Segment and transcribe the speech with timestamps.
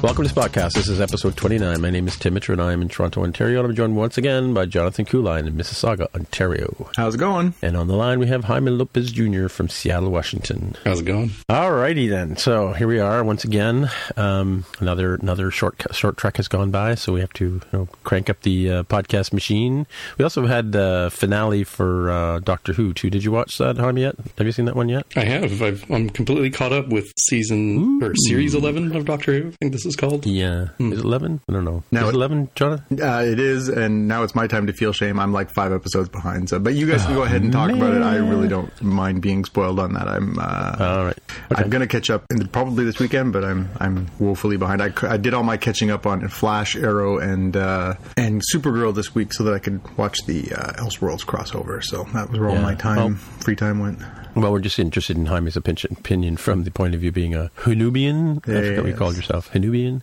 [0.00, 0.74] Welcome to Spotcast.
[0.74, 1.80] This is episode 29.
[1.80, 4.16] My name is Tim Mitchell and I am in Toronto, Ontario, and I'm joined once
[4.16, 6.88] again by Jonathan Kuline in Mississauga, Ontario.
[6.94, 7.54] How's it going?
[7.62, 9.48] And on the line we have Jaime Lopez Jr.
[9.48, 10.76] from Seattle, Washington.
[10.84, 11.30] How's it going?
[11.50, 12.36] Alrighty then.
[12.36, 13.90] So here we are once again.
[14.16, 17.88] Um, another another short short trek has gone by, so we have to you know,
[18.04, 19.84] crank up the uh, podcast machine.
[20.16, 23.10] We also had the finale for uh, Doctor Who too.
[23.10, 24.02] Did you watch that, Jaime?
[24.02, 24.14] Yet?
[24.38, 25.06] Have you seen that one yet?
[25.16, 25.60] I have.
[25.60, 28.06] i am completely caught up with season Ooh.
[28.06, 29.48] or series 11 of Doctor Who.
[29.48, 30.26] I think this is called.
[30.26, 30.66] Yeah.
[30.78, 30.92] Hmm.
[30.92, 31.40] Is it 11?
[31.48, 31.82] I don't know.
[31.90, 33.02] Now is it 11, Jonathan?
[33.02, 35.18] Uh, it is, and now it's my time to feel shame.
[35.18, 36.48] I'm like five episodes behind.
[36.48, 37.78] So, But you guys can go ahead and talk man.
[37.78, 38.02] about it.
[38.02, 40.08] I really don't mind being spoiled on that.
[40.08, 41.18] I'm uh, all right.
[41.50, 41.62] Okay.
[41.62, 44.82] I'm going to catch up in, probably this weekend, but I'm I'm woefully behind.
[44.82, 49.14] I, I did all my catching up on Flash, Arrow, and uh, and Supergirl this
[49.14, 51.82] week so that I could watch the uh, Elseworlds crossover.
[51.82, 52.56] So that was where yeah.
[52.56, 53.98] all my time, well, free time went.
[54.38, 58.46] Well, we're just interested in Jaime's opinion from the point of view being a Hanubian.
[58.46, 60.02] Yeah, I forget what you called yourself, Hanubian.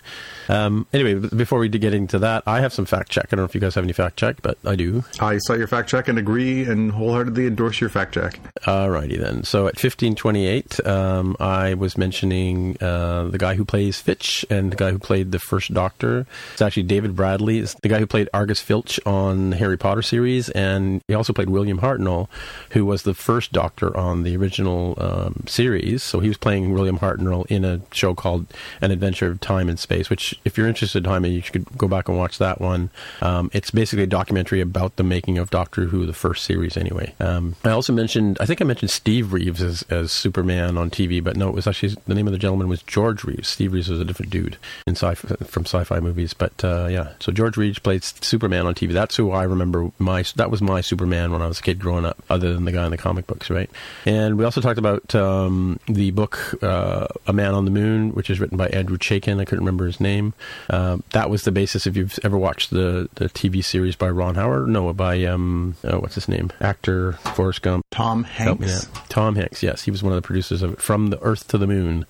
[0.49, 3.27] Um, anyway, before we get into that, I have some fact check.
[3.27, 5.03] I don't know if you guys have any fact check, but I do.
[5.19, 8.39] I saw your fact check and agree and wholeheartedly endorse your fact check.
[8.61, 9.43] Alrighty then.
[9.43, 14.75] So at 1528, um, I was mentioning uh, the guy who plays Filch and the
[14.75, 16.25] guy who played the first Doctor.
[16.53, 17.59] It's actually David Bradley.
[17.59, 21.33] It's the guy who played Argus Filch on the Harry Potter series, and he also
[21.33, 22.27] played William Hartnell,
[22.71, 26.03] who was the first Doctor on the original um, series.
[26.03, 28.47] So he was playing William Hartnell in a show called
[28.81, 32.07] An Adventure of Time and Space, which if you're interested, Jaime, you should go back
[32.07, 32.89] and watch that one.
[33.21, 37.13] Um, it's basically a documentary about the making of Doctor Who, the first series, anyway.
[37.19, 41.23] Um, I also mentioned, I think I mentioned Steve Reeves as, as Superman on TV,
[41.23, 43.47] but no, it was actually the name of the gentleman was George Reeves.
[43.47, 44.57] Steve Reeves was a different dude
[44.87, 47.13] in sci from sci-fi movies, but uh, yeah.
[47.19, 48.93] So George Reeves played Superman on TV.
[48.93, 49.91] That's who I remember.
[49.99, 52.71] My that was my Superman when I was a kid growing up, other than the
[52.71, 53.69] guy in the comic books, right?
[54.05, 58.29] And we also talked about um, the book uh, A Man on the Moon, which
[58.29, 59.39] is written by Andrew Chaikin.
[59.39, 60.24] I couldn't remember his name.
[60.69, 61.85] Uh, that was the basis.
[61.85, 65.99] If you've ever watched the, the TV series by Ron Howard, no, by um, oh,
[65.99, 66.51] what's his name?
[66.61, 67.85] Actor Forrest Gump.
[67.91, 68.87] Tom Hanks.
[69.09, 69.61] Tom Hanks.
[69.63, 70.81] Yes, he was one of the producers of it.
[70.81, 72.05] From the Earth to the Moon.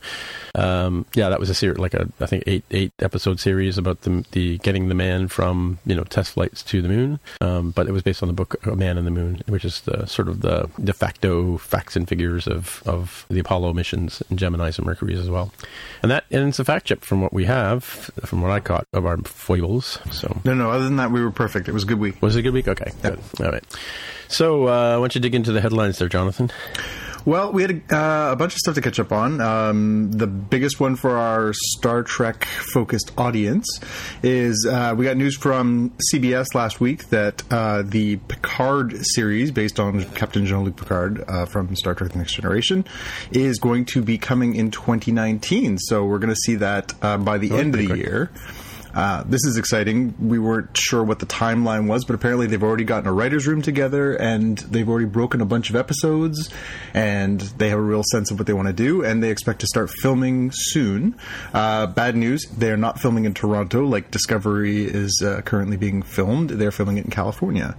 [0.56, 4.02] Um, yeah, that was a series, like a I think eight eight episode series about
[4.02, 7.20] the the getting the man from you know test flights to the moon.
[7.42, 9.82] Um, but it was based on the book A Man in the Moon, which is
[9.82, 14.40] the sort of the de facto facts and figures of of the Apollo missions and
[14.40, 15.52] Gemini's and Mercury's as well.
[16.02, 18.88] And that and it's a fact check from what we have, from what I caught
[18.94, 20.00] of our foibles.
[20.12, 20.72] So no, no.
[20.72, 21.68] Other than that, we were perfect.
[21.68, 22.22] It was a good week.
[22.22, 22.68] Was it a good week?
[22.68, 23.20] Okay, good.
[23.42, 23.64] All right.
[24.28, 26.52] So uh, why don't you dig into the headlines there, Jonathan?
[27.26, 29.42] Well, we had a, uh, a, bunch of stuff to catch up on.
[29.42, 33.66] Um, the biggest one for our Star Trek focused audience
[34.22, 39.80] is uh, we got news from CBS last week that uh, the Picard series, based
[39.80, 42.86] on Captain Jean Luc Picard uh, from Star Trek The Next Generation,
[43.32, 45.80] is going to be coming in 2019.
[45.80, 48.30] So we're going to see that uh, by the oh, end of the year.
[48.96, 50.16] Uh, this is exciting.
[50.20, 53.62] We weren't sure what the timeline was, but apparently they've already gotten a writer's room
[53.62, 56.50] together and they've already broken a bunch of episodes
[56.94, 59.60] and they have a real sense of what they want to do and they expect
[59.60, 61.16] to start filming soon.
[61.54, 66.02] Uh, bad news, they are not filming in Toronto like Discovery is uh, currently being
[66.02, 66.52] filmed.
[66.52, 67.76] They're filming it in California.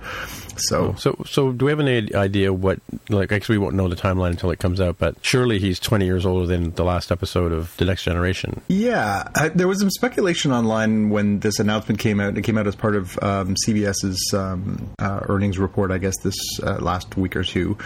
[0.58, 3.96] So, So, so do we have any idea what, like, actually we won't know the
[3.96, 7.52] timeline until it comes out, but surely he's 20 years older than the last episode
[7.52, 8.60] of The Next Generation.
[8.68, 12.36] yeah, I, there was some speculation online when this announcement came out.
[12.36, 16.36] It came out as part of um, CBS's um, uh, earnings report, I guess, this
[16.62, 17.76] uh, last week or two.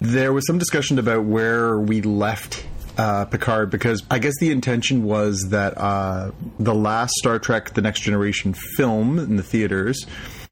[0.00, 2.64] There was some discussion about where we left
[2.98, 7.82] uh, Picard because I guess the intention was that uh, the last Star Trek: The
[7.82, 10.06] Next Generation film in the theaters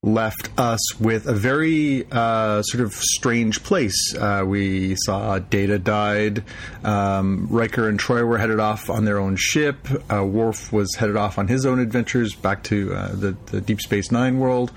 [0.05, 4.15] left us with a very uh, sort of strange place.
[4.15, 6.45] Uh, we saw Data died.
[6.85, 9.89] Um, Riker and Troi were headed off on their own ship.
[10.11, 13.81] Uh, Worf was headed off on his own adventures back to uh, the, the Deep
[13.81, 14.71] Space Nine world.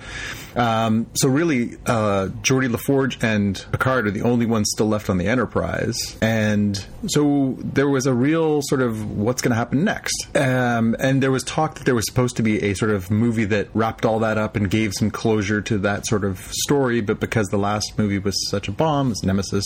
[0.56, 5.18] Um, so really, uh, Geordi LaForge and Picard are the only ones still left on
[5.18, 10.36] the Enterprise, and so there was a real sort of what's going to happen next.
[10.36, 13.46] Um, and there was talk that there was supposed to be a sort of movie
[13.46, 17.20] that wrapped all that up and gave some closure to that sort of story, but
[17.20, 19.66] because the last movie was such a bomb, Nemesis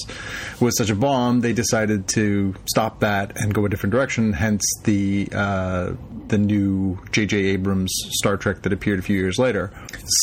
[0.60, 4.34] was such a bomb, they decided to stop that and go a different direction.
[4.34, 5.94] Hence the uh,
[6.30, 7.38] the new J.J.
[7.38, 9.72] Abrams Star Trek that appeared a few years later.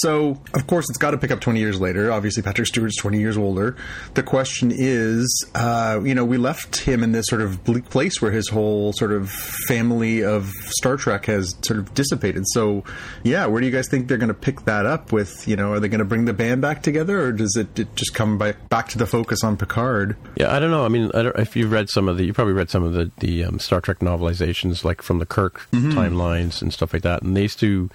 [0.01, 2.11] So, of course, it's got to pick up 20 years later.
[2.13, 3.77] Obviously, Patrick Stewart's 20 years older.
[4.15, 8.21] The question is, uh, you know, we left him in this sort of bleak place
[8.21, 9.31] where his whole sort of
[9.69, 12.45] family of Star Trek has sort of dissipated.
[12.49, 12.85] So,
[13.23, 15.47] yeah, where do you guys think they're going to pick that up with?
[15.47, 17.95] You know, are they going to bring the band back together or does it, it
[17.97, 20.17] just come by, back to the focus on Picard?
[20.37, 20.85] Yeah, I don't know.
[20.85, 23.11] I mean, I if you've read some of the, you probably read some of the
[23.19, 25.99] the um, Star Trek novelizations, like from the Kirk Hmm.
[25.99, 27.23] timelines and stuff like that.
[27.23, 27.91] And these two,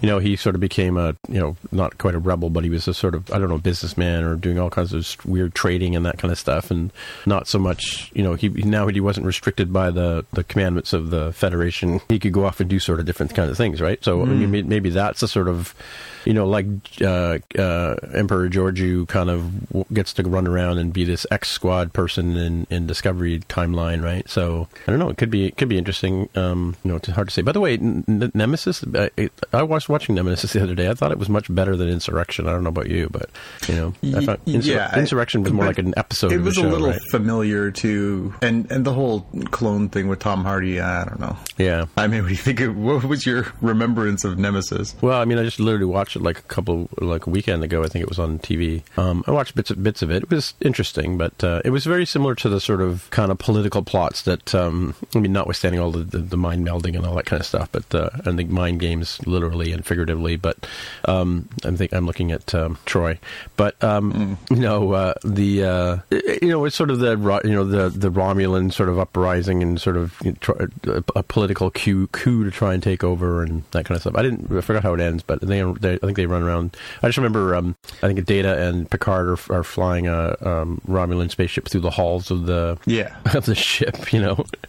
[0.00, 2.70] you know, he sort of became a, you know, not quite a rebel, but he
[2.70, 5.96] was a sort of, I don't know, businessman or doing all kinds of weird trading
[5.96, 6.92] and that kind of stuff, and
[7.26, 11.10] not so much, you know, he now he wasn't restricted by the the commandments of
[11.10, 12.00] the Federation.
[12.08, 14.02] He could go off and do sort of different kind of things, right?
[14.04, 14.68] So I mean, hmm.
[14.68, 15.74] maybe that's a sort of
[16.24, 16.66] you know, like
[17.00, 21.48] uh, uh, Emperor Georgiou kind of w- gets to run around and be this X
[21.50, 24.28] Squad person in, in Discovery timeline, right?
[24.28, 25.08] So I don't know.
[25.08, 26.28] It could be it could be interesting.
[26.34, 27.42] Um, you know, it's hard to say.
[27.42, 28.84] By the way, Nemesis.
[28.94, 30.88] I, it, I was watching Nemesis the other day.
[30.88, 32.46] I thought it was much better than Insurrection.
[32.46, 33.30] I don't know about you, but
[33.68, 36.32] you know, I thought Insur- yeah, Insurrection was more like an episode.
[36.32, 37.00] It of the was show, a little right?
[37.10, 39.20] familiar to, and and the whole
[39.50, 40.80] clone thing with Tom Hardy.
[40.80, 41.36] I don't know.
[41.58, 41.86] yeah.
[41.96, 42.60] I mean, what do you think?
[42.60, 44.94] Of, what was your remembrance of Nemesis?
[45.00, 47.82] Well, I mean, I just literally watched it like a couple, like a weekend ago.
[47.82, 48.82] I think it was on TV.
[48.98, 50.24] Um, I watched bits of bits of it.
[50.24, 53.38] It was interesting, but uh, it was very similar to the sort of kind of
[53.38, 57.14] political plots that, um, I mean, notwithstanding all the, the, the mind melding and all
[57.16, 60.36] that kind of stuff, but uh, and the mind games, literally and figuratively.
[60.36, 60.66] But
[61.06, 63.18] um, I think I'm looking at um, Troi,
[63.56, 67.12] but um, you know, uh, the uh, you know, it's sort of the
[67.44, 71.22] you know the the Romulan sort of uprising and sort of you know, a, a
[71.22, 74.14] political coup coup to try and take over and that kind of stuff.
[74.16, 76.76] I didn't I forgot how it ends, but they, they I think they run around.
[77.02, 81.30] I just remember um, I think Data and Picard are, are flying a um, Romulan
[81.30, 83.14] spaceship through the halls of the Yeah.
[83.34, 84.12] of the ship.
[84.12, 84.44] You know,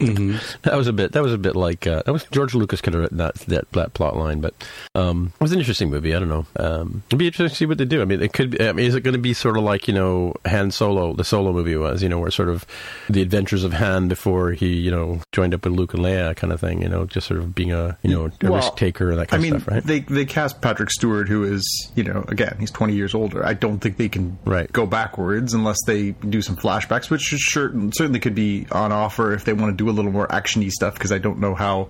[0.62, 2.94] that was a bit that was a bit like uh, that was George Lucas could
[2.94, 4.54] have written that that, that plot line, but
[4.94, 6.14] um, it was an interesting movie.
[6.14, 6.46] I don't know.
[6.56, 8.00] Um, it'd be interesting to see what they do.
[8.02, 8.50] I mean, it could.
[8.52, 11.12] Be, I mean, is it going to be sort of like you know Han Solo,
[11.14, 12.64] the Solo movie was, you know, where sort of
[13.08, 16.52] the adventures of Han before he you know joined up with Luke and Leia, kind
[16.52, 16.82] of thing.
[16.82, 19.22] You know, just sort of being a you know a Well, risk taker and that
[19.22, 19.84] I kind mean, of stuff, right?
[19.84, 23.44] they they cast Patrick Stewart, who is you know again he's twenty years older.
[23.44, 24.70] I don't think they can Right.
[24.72, 29.32] go backwards unless they do some flashbacks, which is sure, certainly could be on offer
[29.32, 30.94] if they want to do a little more actiony stuff.
[30.94, 31.88] Because I don't know how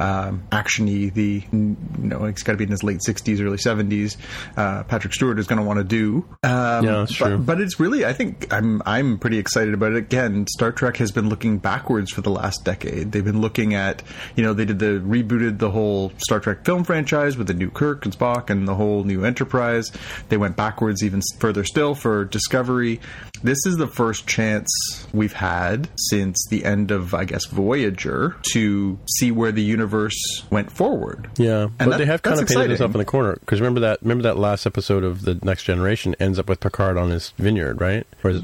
[0.00, 4.16] um, actiony the you know it's got to be in his late sixties, early seventies.
[4.56, 6.24] Uh, Patrick Stewart is going to want to do.
[6.42, 7.38] Um, Yeah, that's but, true.
[7.38, 9.98] But it's really, I think I'm I'm pretty excited about it.
[9.98, 13.12] Again, Star Trek has been looking backwards for the last decade.
[13.12, 14.02] They've been looking at,
[14.36, 17.70] you know, they did the rebooted the whole Star Trek film franchise with the new
[17.70, 19.90] Kirk and Spock and the whole new Enterprise.
[20.28, 23.00] They went backwards even further still for Discovery.
[23.42, 24.68] This is the first chance
[25.12, 30.14] we've had since the end of, I guess, Voyager to see where the universe
[30.50, 31.30] went forward.
[31.36, 33.80] Yeah, but that- they have kind of painted themselves up in the corner because remember
[33.80, 37.32] that remember that last episode of the Next Generation ends up with Picard on his
[37.38, 38.06] vineyard, right?
[38.24, 38.38] Or is,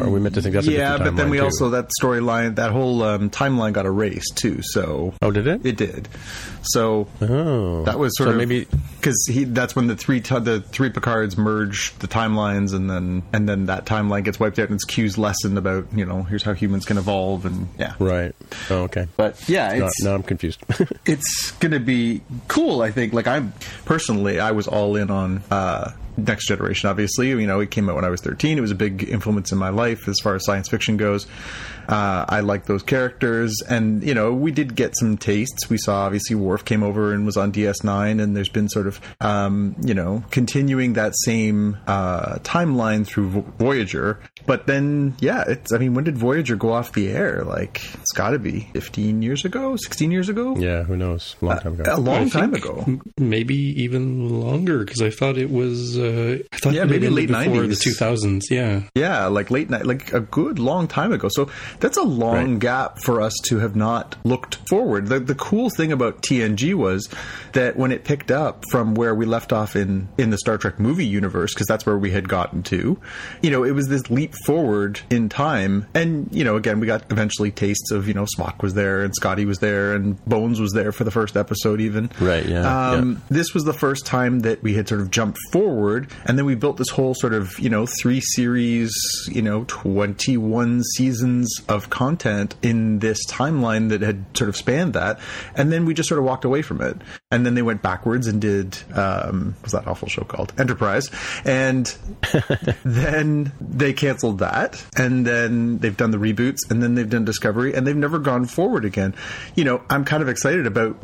[0.00, 1.44] are we meant to think that's yeah, but then we too?
[1.44, 4.60] also that storyline, that whole um, timeline got erased too.
[4.62, 5.64] So oh did it?
[5.66, 6.08] It did.
[6.62, 10.38] So oh, that was sort so of maybe because he that's when the three ti
[10.40, 14.68] the three Picards merge the timelines and then and then that timeline gets wiped out
[14.68, 17.94] and it's Q's lesson about you know here's how humans can evolve and yeah.
[17.98, 18.34] right.
[18.70, 19.08] Oh, okay.
[19.16, 20.62] But yeah, No, it's now I'm confused.
[21.06, 22.82] it's gonna be cool.
[22.82, 23.12] I think.
[23.12, 23.52] Like I'm
[23.84, 27.28] personally, I was all in on uh, Next Generation, obviously.
[27.28, 28.58] You know, it came out when I was 13.
[28.58, 31.26] It was a big influence in my life as far as science fiction goes.
[31.88, 35.70] Uh, I like those characters, and you know, we did get some tastes.
[35.70, 39.00] We saw obviously Worf came over and was on DS9, and there's been sort of
[39.20, 44.18] um, you know continuing that same uh, timeline through Voyager.
[44.46, 45.72] But then, yeah, it's.
[45.72, 47.42] I mean, when did Voyager go off the air?
[47.44, 50.56] Like, it's got to be 15 years ago, 16 years ago.
[50.56, 51.36] Yeah, who knows?
[51.40, 51.94] A long time ago.
[51.94, 52.84] A long I time ago.
[52.86, 55.98] m- Maybe even longer because I thought it was.
[56.06, 57.68] Uh, I thought Yeah, maybe late 90s.
[57.68, 58.42] the 2000s.
[58.50, 58.82] Yeah.
[58.94, 61.28] Yeah, like late night, like a good long time ago.
[61.30, 61.48] So
[61.80, 62.58] that's a long Right.
[62.58, 65.06] gap for us to have not looked forward.
[65.08, 67.08] The, the cool thing about TNG was
[67.52, 70.78] that when it picked up from where we left off in in the Star Trek
[70.78, 72.98] movie universe, because that's where we had gotten to,
[73.42, 75.86] you know, it was this leap forward in time.
[75.94, 79.14] And you know, again, we got eventually tastes of you know Spock was there and
[79.14, 82.10] Scotty was there and Bones was there for the first episode, even.
[82.20, 83.18] Right, yeah, Um, yeah.
[83.30, 86.54] this was the first time that we had sort of jumped forward and then we
[86.54, 88.92] built this whole sort of you know three series
[89.30, 95.18] you know 21 seasons of content in this timeline that had sort of spanned that.
[95.54, 96.96] And then we just sort of walked away from it
[97.30, 100.52] and then they went backwards and did um what's that awful show called?
[100.58, 101.10] Enterprise.
[101.44, 101.86] And
[102.84, 104.84] then they canceled that.
[104.96, 106.70] And then they've done the reboots.
[106.70, 107.74] And then they've done discovery.
[107.74, 109.14] And they've never gone forward again.
[109.54, 110.96] You know i'm kind of excited about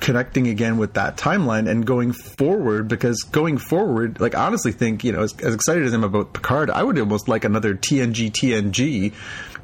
[0.00, 5.04] connecting again with that timeline and going forward because going forward like I honestly think
[5.04, 8.30] you know as, as excited as i'm about picard i would almost like another tng
[8.30, 9.12] tng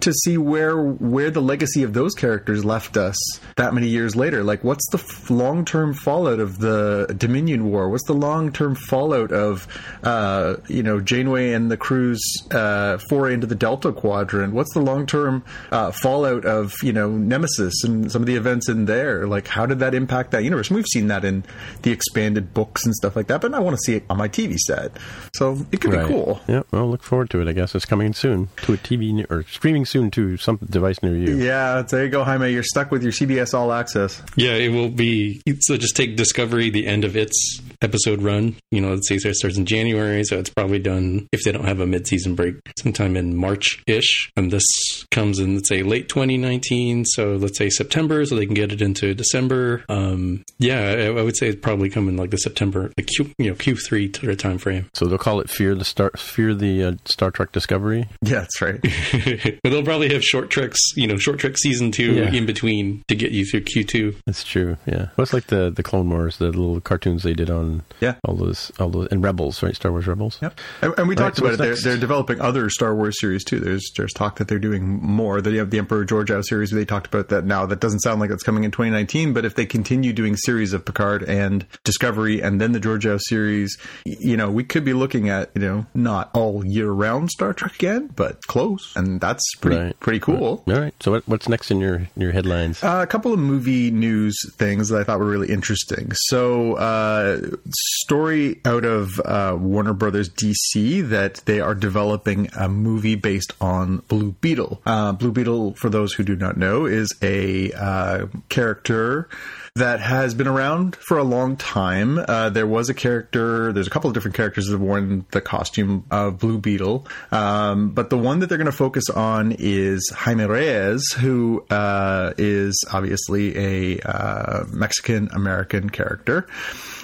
[0.00, 3.16] to see where where the legacy of those characters left us
[3.56, 4.42] that many years later.
[4.44, 7.88] Like, what's the f- long term fallout of the Dominion War?
[7.88, 9.66] What's the long term fallout of
[10.02, 14.52] uh, you know Janeway and the crew's uh, foray into the Delta Quadrant?
[14.52, 18.68] What's the long term uh, fallout of you know Nemesis and some of the events
[18.68, 19.26] in there?
[19.26, 20.68] Like, how did that impact that universe?
[20.68, 21.44] And we've seen that in
[21.82, 24.28] the expanded books and stuff like that, but I want to see it on my
[24.28, 24.92] TV set,
[25.34, 26.06] so it could Right.
[26.06, 26.40] be cool.
[26.46, 27.48] Yeah, well, look forward to it.
[27.48, 31.02] I guess it's coming soon to a TV ne- or streaming soon to some device
[31.02, 31.36] near you.
[31.36, 32.50] Yeah, there you go, Jaime.
[32.50, 34.22] You're stuck with your CBS All Access.
[34.36, 35.40] Yeah, it will be.
[35.60, 38.56] So just take Discovery, the end of its episode run.
[38.70, 41.64] You know, let's say it starts in January, so it's probably done if they don't
[41.64, 44.30] have a mid-season break, sometime in March ish.
[44.36, 44.64] And this
[45.10, 47.04] comes in, let's say, late 2019.
[47.06, 49.84] So let's say September, so they can get it into December.
[49.88, 53.50] Um, yeah, I, I would say it's probably coming like the September, the Q, you
[53.50, 54.88] know, Q3 sort of time frame.
[54.94, 58.08] So they'll call it Fear the Star Fear the uh, Star Trek Discovery.
[58.22, 58.80] Yeah, that's right.
[59.76, 62.32] but they'll probably have short treks, you know, short trek season two Yeah.
[62.32, 64.16] in between to get you through Q2.
[64.26, 64.76] That's true.
[64.86, 68.14] Yeah, well, it's like the the Clone Wars, the little cartoons they did on Yeah.
[68.24, 69.74] all those all those and Rebels, right?
[69.74, 70.38] Star Wars Rebels.
[70.42, 70.58] Yep.
[70.82, 71.84] And, and we Right, talked so about what's it.
[71.84, 73.60] They're, they're developing other Star Wars series too.
[73.60, 75.40] There's there's talk that they're doing more.
[75.40, 76.70] That you have the Emperor Georgiou series.
[76.70, 77.66] They talked about that now.
[77.66, 79.32] That doesn't sound like it's coming in 2019.
[79.32, 83.76] But if they continue doing series of Picard and Discovery and then the Georgiou series,
[84.04, 87.74] you know, we could be looking at you know not all year round Star Trek
[87.74, 88.92] again, but close.
[88.96, 90.00] And that's pretty Right.
[90.00, 90.62] pretty cool.
[90.66, 90.94] All right.
[91.00, 92.82] So what, what's next in your your headlines?
[92.82, 96.12] Uh, a couple of movie news things that I thought were really interesting.
[96.14, 103.14] So, uh, story out of uh, Warner Brothers DC that they are developing a movie
[103.16, 104.80] based on Blue Beetle.
[104.86, 109.28] Uh, Blue Beetle, for those who do not know, is a uh, character
[109.76, 112.18] that has been around for a long time.
[112.18, 115.40] Uh, there was a character, there's a couple of different characters that have worn the
[115.42, 120.10] costume of Blue Beetle, um, but the one that they're going to focus on is
[120.14, 126.46] Jaime Reyes, who uh, is obviously a uh, Mexican American character.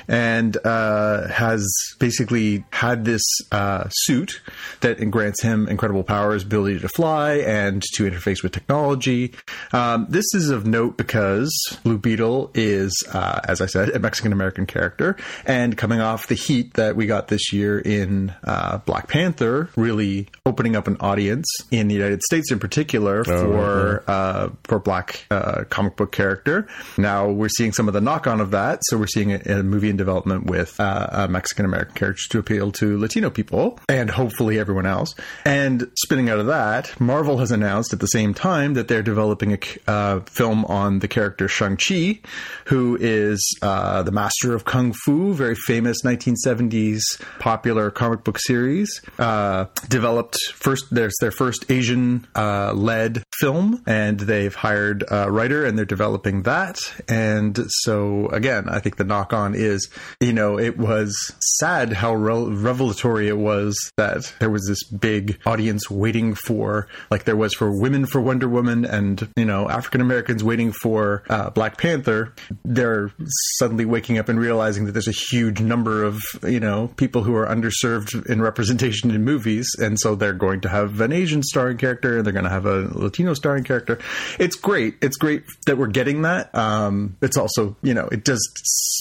[0.09, 1.67] And uh, has
[1.99, 4.41] basically had this uh, suit
[4.81, 9.35] that grants him incredible powers, ability to fly, and to interface with technology.
[9.73, 11.51] Um, this is of note because
[11.85, 15.17] Blue Beetle is, uh, as I said, a Mexican American character,
[15.47, 20.29] and coming off the heat that we got this year in uh, Black Panther, really
[20.45, 25.65] opening up an audience in the United States in particular for uh, for Black uh,
[25.71, 26.69] comic book character.
[26.99, 29.63] Now we're seeing some of the knock on of that, so we're seeing a, a
[29.63, 34.11] movie in development with uh, a Mexican American character to appeal to Latino people and
[34.11, 35.15] hopefully everyone else.
[35.45, 39.53] And spinning out of that, Marvel has announced at the same time that they're developing
[39.53, 42.21] a uh, film on the character Shang-Chi,
[42.67, 47.03] who is uh, the master of Kung Fu, very famous 1970s
[47.39, 49.03] popular comic book series.
[49.19, 55.65] Uh, developed first, there's their first Asian uh, led film, and they've hired a writer
[55.65, 56.79] and they're developing that.
[57.09, 61.15] And so, again, I think the knock on is because you know it was
[61.59, 67.25] sad how re- revelatory it was that there was this big audience waiting for, like
[67.25, 71.51] there was for women for Wonder Woman, and you know African Americans waiting for uh,
[71.51, 72.35] Black Panther.
[72.65, 73.13] They're
[73.59, 77.35] suddenly waking up and realizing that there's a huge number of you know people who
[77.35, 81.77] are underserved in representation in movies, and so they're going to have an Asian starring
[81.77, 83.99] character, and they're going to have a Latino starring character.
[84.39, 84.97] It's great.
[85.03, 86.55] It's great that we're getting that.
[86.55, 88.43] Um, it's also you know it does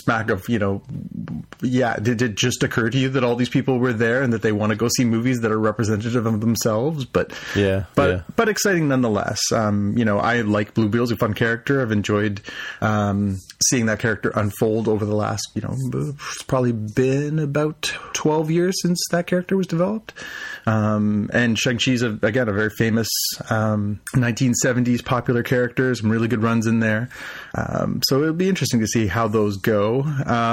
[0.01, 0.70] smack of you know
[1.61, 4.41] yeah did it just occur to you that all these people were there and that
[4.41, 7.05] they want to go see movies that are representative of themselves?
[7.05, 8.21] But Yeah, but yeah.
[8.35, 9.39] but exciting nonetheless.
[9.51, 11.81] Um, you know i like blue beetle's a fun character.
[11.81, 12.41] I've enjoyed
[12.81, 13.37] um,
[13.69, 18.75] seeing that character unfold over the last you know it's probably been about 12 years
[18.81, 20.13] since that character was developed.
[20.65, 23.09] Um, and shang-chi's again a very famous
[23.49, 25.93] um, 1970s popular character.
[25.95, 27.09] Some really good runs in there.
[27.55, 30.03] Um, so it'll be interesting to see how those go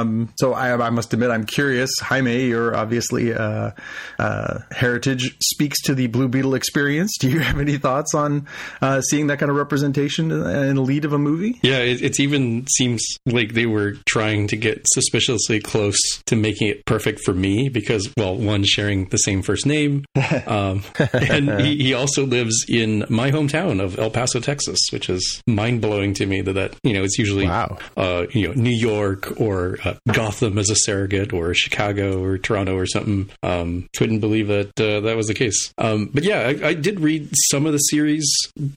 [0.08, 1.90] um, so I, I must admit i'm curious.
[2.00, 3.70] Jaime you're obviously uh,
[4.18, 7.16] uh, heritage speaks to the blue beetle experience.
[7.18, 8.46] Do you have any thoughts on
[8.80, 11.58] uh, seeing that kind of representation in the lead of a movie?
[11.62, 16.68] Yeah, it, it's even seems like they were trying to get suspiciously close to making
[16.68, 20.04] it perfect for me because, well, one sharing the same first name,
[20.46, 25.42] um, and he, he also lives in my hometown of El Paso, Texas, which is
[25.46, 27.78] mind blowing to me that that you know it's usually Wow.
[27.96, 32.76] uh, you know New York or uh, Gotham as a surrogate or Chicago or Toronto
[32.76, 33.30] or something.
[33.42, 35.72] Um, couldn't believe that uh, that was the case.
[35.78, 38.24] Um, but yeah, I, I did read some of the series.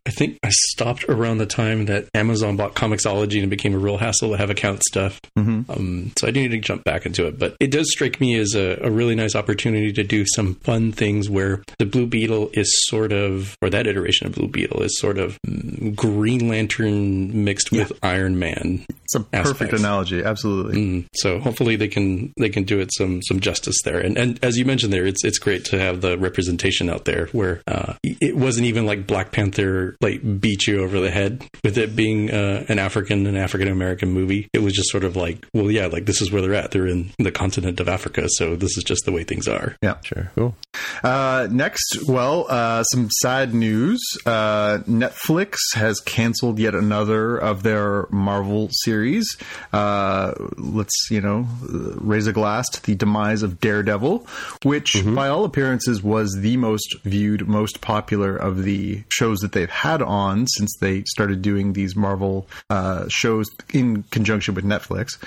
[0.06, 3.78] I think I stopped around the time that Amazon bought Comixology and it became a
[3.80, 5.20] real hassle to have account stuff.
[5.38, 7.40] Um, so I do need to jump back into it.
[7.40, 10.92] But it does strike me as a, a really nice opportunity to do some fun
[10.92, 15.00] things where the Blue Beetle is sort of, or that iteration of Blue Beetle is
[15.00, 18.86] sort of mm, Green Lantern mixed with Iron Man.
[18.90, 19.80] it's a perfect Aspects.
[19.80, 24.00] analogy absolutely Mm, so hopefully they can they can do it some some justice there.
[24.00, 27.28] And and as you mentioned there, it's it's great to have the representation out there
[27.28, 31.78] where uh, it wasn't even like Black Panther like beat you over the head with
[31.78, 34.50] it being uh, an African and African American movie.
[34.54, 36.72] It was just sort of like, well, yeah, like this is where they're at.
[36.72, 39.76] They're in the continent of Africa, so this is just the way things are.
[39.82, 40.32] yeah Sure.
[40.36, 40.56] Cool.
[41.04, 44.00] Uh, next, well, uh, some sad news.
[44.26, 49.38] Uh, Netflix has canceled yet another of their Marvel series.
[49.72, 54.28] Uh, let's, you know, raise a glass to the demise of Daredevil,
[54.64, 59.70] which, by all appearances, was the most viewed, most popular of the shows that they've
[59.70, 65.18] had on since they started doing these Marvel uh, shows in conjunction with Netflix.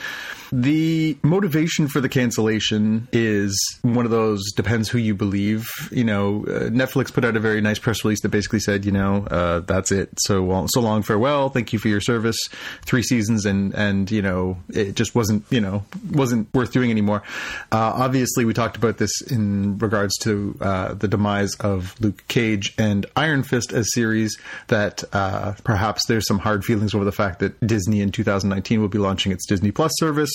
[0.53, 5.65] The motivation for the cancellation is one of those depends who you believe.
[5.91, 8.93] You know, uh, Netflix put out a very nice press release that basically said, you
[8.93, 10.11] know, uh, that's it.
[10.21, 11.49] So well, so long, farewell.
[11.49, 12.37] Thank you for your service.
[12.85, 15.64] Three seasons, and and you know, it just wasn't you know
[16.11, 17.23] wasn't worth doing anymore.
[17.73, 22.75] Uh, obviously, we talked about this in regards to uh, the demise of Luke Cage
[22.79, 24.37] and Iron Fist as series.
[24.69, 28.89] That uh, perhaps there's some hard feelings over the fact that Disney in 2019 will
[28.89, 30.33] be launching its Disney Plus service,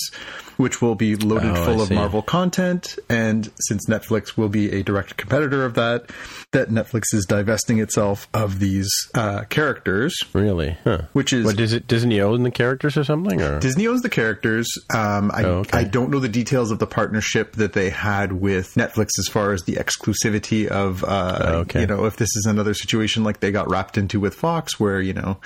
[0.56, 1.90] which will be loaded Oh, full of.
[1.90, 2.98] Marvel content.
[3.08, 6.10] And since Netflix will be a direct competitor of that,
[6.52, 10.76] that Netflix is divesting itself of these uh, characters, Really?
[10.84, 11.02] Huh.
[11.12, 13.40] which is What does it Disney own the characters or something?
[13.42, 14.68] Or Disney owns the characters.
[14.94, 15.78] Um, I, Oh, okay.
[15.78, 19.52] I don't know the details of the partnership that they had with Netflix as far
[19.52, 21.80] as the exclusivity of, uh, Oh, okay.
[21.80, 25.00] you know, if this is another situation like they got wrapped into with Fox, where
[25.00, 25.38] you know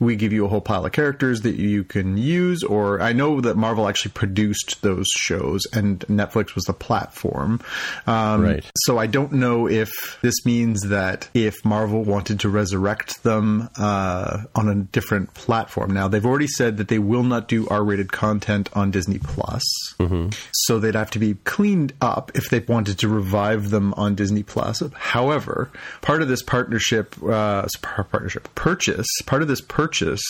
[0.00, 2.64] we give you a whole pile of characters that you can use.
[2.64, 7.60] Or I know that Marvel actually produced those shows, and Netflix was the platform.
[8.06, 8.64] Um, Right.
[8.78, 14.38] So I don't know if this means that if Marvel wanted to resurrect them uh,
[14.54, 15.92] on a different platform.
[15.92, 19.62] Now they've already said that they will not do R-rated content on Disney Plus,
[20.52, 24.42] so they'd have to be cleaned up if they wanted to revive them on Disney
[24.42, 24.82] Plus.
[24.94, 25.70] However,
[26.00, 30.22] part of this partnership, uh, partnership purchase, part of this purchase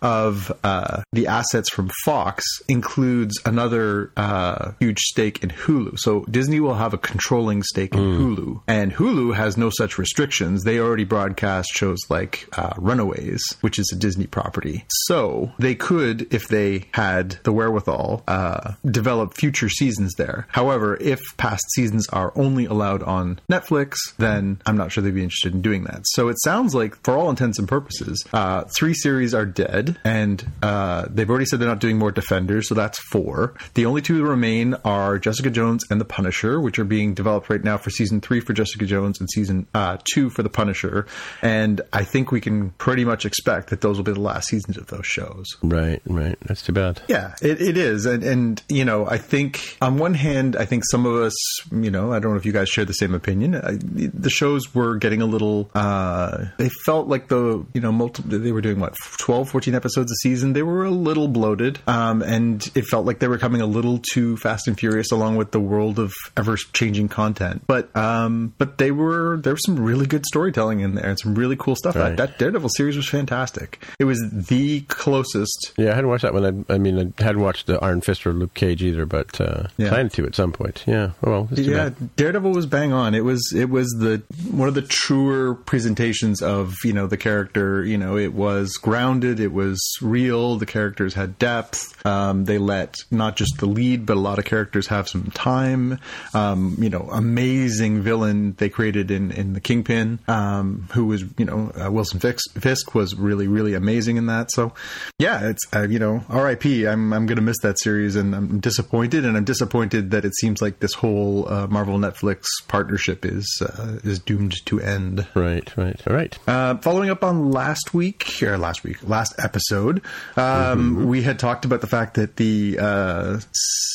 [0.00, 5.98] of uh, the assets from Fox includes another uh, huge stake in Hulu.
[5.98, 10.62] So Disney will have a controlling stake in Hulu, and Hulu has no such restrictions.
[10.64, 14.84] They already broadcast shows like uh, Runaways, which is a Disney property.
[15.06, 20.46] So they could, if they had the wherewithal, uh, develop future seasons there.
[20.50, 25.22] However, if past seasons are only allowed on Netflix, then I'm not sure they'd be
[25.22, 26.02] interested in doing that.
[26.04, 30.44] So it sounds like, for all intents and purposes, uh, three series are dead, and
[30.62, 33.54] uh, they've already said they're not doing more Defenders, so that's four.
[33.74, 37.48] The only two that remain are Jessica Jones and The Punisher, which are being developed
[37.48, 41.06] right now for season three for Jessica Jones and season uh, two for The Punisher.
[41.42, 44.76] And I think we can pretty much expect that those will be the last seasons
[44.76, 45.46] of those shows.
[45.62, 46.00] right?
[46.06, 46.36] right.
[46.42, 47.00] That's too bad.
[47.08, 50.84] Yeah, it, it is, and and you know, I think on one hand, I think
[50.90, 51.34] some of us,
[51.70, 53.54] you know, I don't know if you guys share the same opinion.
[53.54, 55.70] I, the shows were getting a little.
[55.74, 60.10] uh They felt like the you know, multi, they were doing what 12, 14 episodes
[60.10, 60.52] a season.
[60.52, 63.98] They were a little bloated, um, and it felt like they were coming a little
[64.12, 67.62] too fast and furious along with the world of ever changing content.
[67.66, 71.34] But um, but they were there was some really good storytelling in there and some
[71.34, 71.96] really cool stuff.
[71.96, 72.16] Right.
[72.16, 73.82] That Daredevil series was fantastic.
[73.98, 76.64] It was the closest Yeah, I hadn't watched that one.
[76.68, 79.64] I, I mean, I hadn't watched the Iron Fist or Luke Cage either, but uh,
[79.76, 79.88] Yeah.
[79.88, 80.84] planned to at some point.
[80.86, 81.10] Yeah.
[81.22, 82.16] Well, yeah, bad.
[82.16, 83.14] Daredevil was bang on.
[83.14, 87.84] It was it was the one of the truer presentations of you know the character.
[87.84, 89.40] You know, it was grounded.
[89.40, 90.56] It was real.
[90.56, 92.04] The characters had depth.
[92.06, 95.98] Um, they let not just the lead, but a lot of characters have some time.
[96.34, 101.44] Um, you know, amazing villain they created in in the Kingpin, um, who was you
[101.44, 104.50] know uh, Wilson Fisk, Fisk was really really amazing in that.
[104.52, 104.72] So
[105.18, 106.86] yeah, it's uh, you know R.I.P.
[106.86, 110.60] I'm I'm gonna miss that series, and I'm disappointed, and I'm disappointed that it seems
[110.60, 115.26] like this whole uh, Marvel Netflix partnership is uh, is doomed to end.
[115.34, 116.00] Right, right.
[116.06, 116.38] All right.
[116.46, 120.02] Uh, following up on last week, or last week, last episode,
[120.36, 123.40] um, we had talked about the fact that the uh,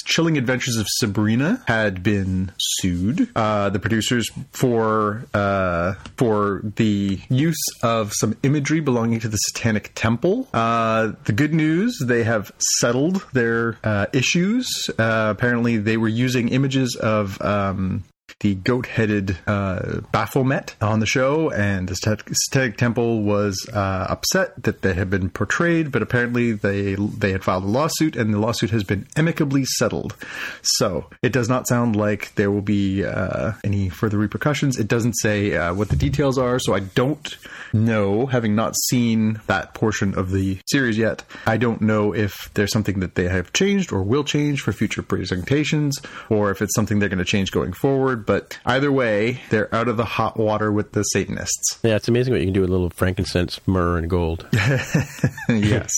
[0.05, 3.29] Chilling Adventures of Sabrina had been sued.
[3.35, 9.91] Uh, the producers for uh, for the use of some imagery belonging to the Satanic
[9.95, 10.47] Temple.
[10.53, 14.89] Uh, the good news: they have settled their uh, issues.
[14.97, 17.41] Uh, apparently, they were using images of.
[17.41, 18.03] Um,
[18.39, 24.61] the goat-headed uh, Baphomet on the show, and the Stat- Satanic Temple was uh, upset
[24.63, 28.39] that they had been portrayed, but apparently they they had filed a lawsuit, and the
[28.39, 30.15] lawsuit has been amicably settled.
[30.61, 34.77] So it does not sound like there will be uh, any further repercussions.
[34.77, 37.37] It doesn't say uh, what the details are, so I don't
[37.73, 41.23] know, having not seen that portion of the series yet.
[41.45, 45.01] I don't know if there's something that they have changed or will change for future
[45.01, 48.22] presentations, or if it's something they're going to change going forward.
[48.25, 51.79] But either way, they're out of the hot water with the Satanists.
[51.83, 54.47] Yeah, it's amazing what you can do with a little frankincense, myrrh, and gold.
[55.49, 55.91] yes.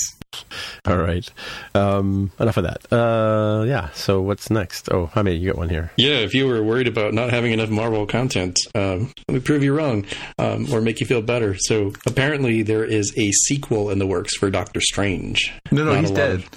[0.85, 1.29] All right.
[1.73, 2.91] Um, enough of that.
[2.93, 3.89] Uh, yeah.
[3.93, 4.89] So what's next?
[4.91, 5.37] Oh, how many?
[5.37, 5.91] You got one here.
[5.97, 9.63] Yeah, if you were worried about not having enough Marvel content, um, let me prove
[9.63, 10.05] you wrong
[10.39, 11.55] um, or make you feel better.
[11.57, 15.53] So apparently, there is a sequel in the works for Doctor Strange.
[15.71, 16.43] No, no, Not he's dead.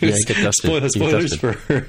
[0.00, 0.52] Yeah, he dusted.
[0.54, 1.86] Spoil- spoilers for, for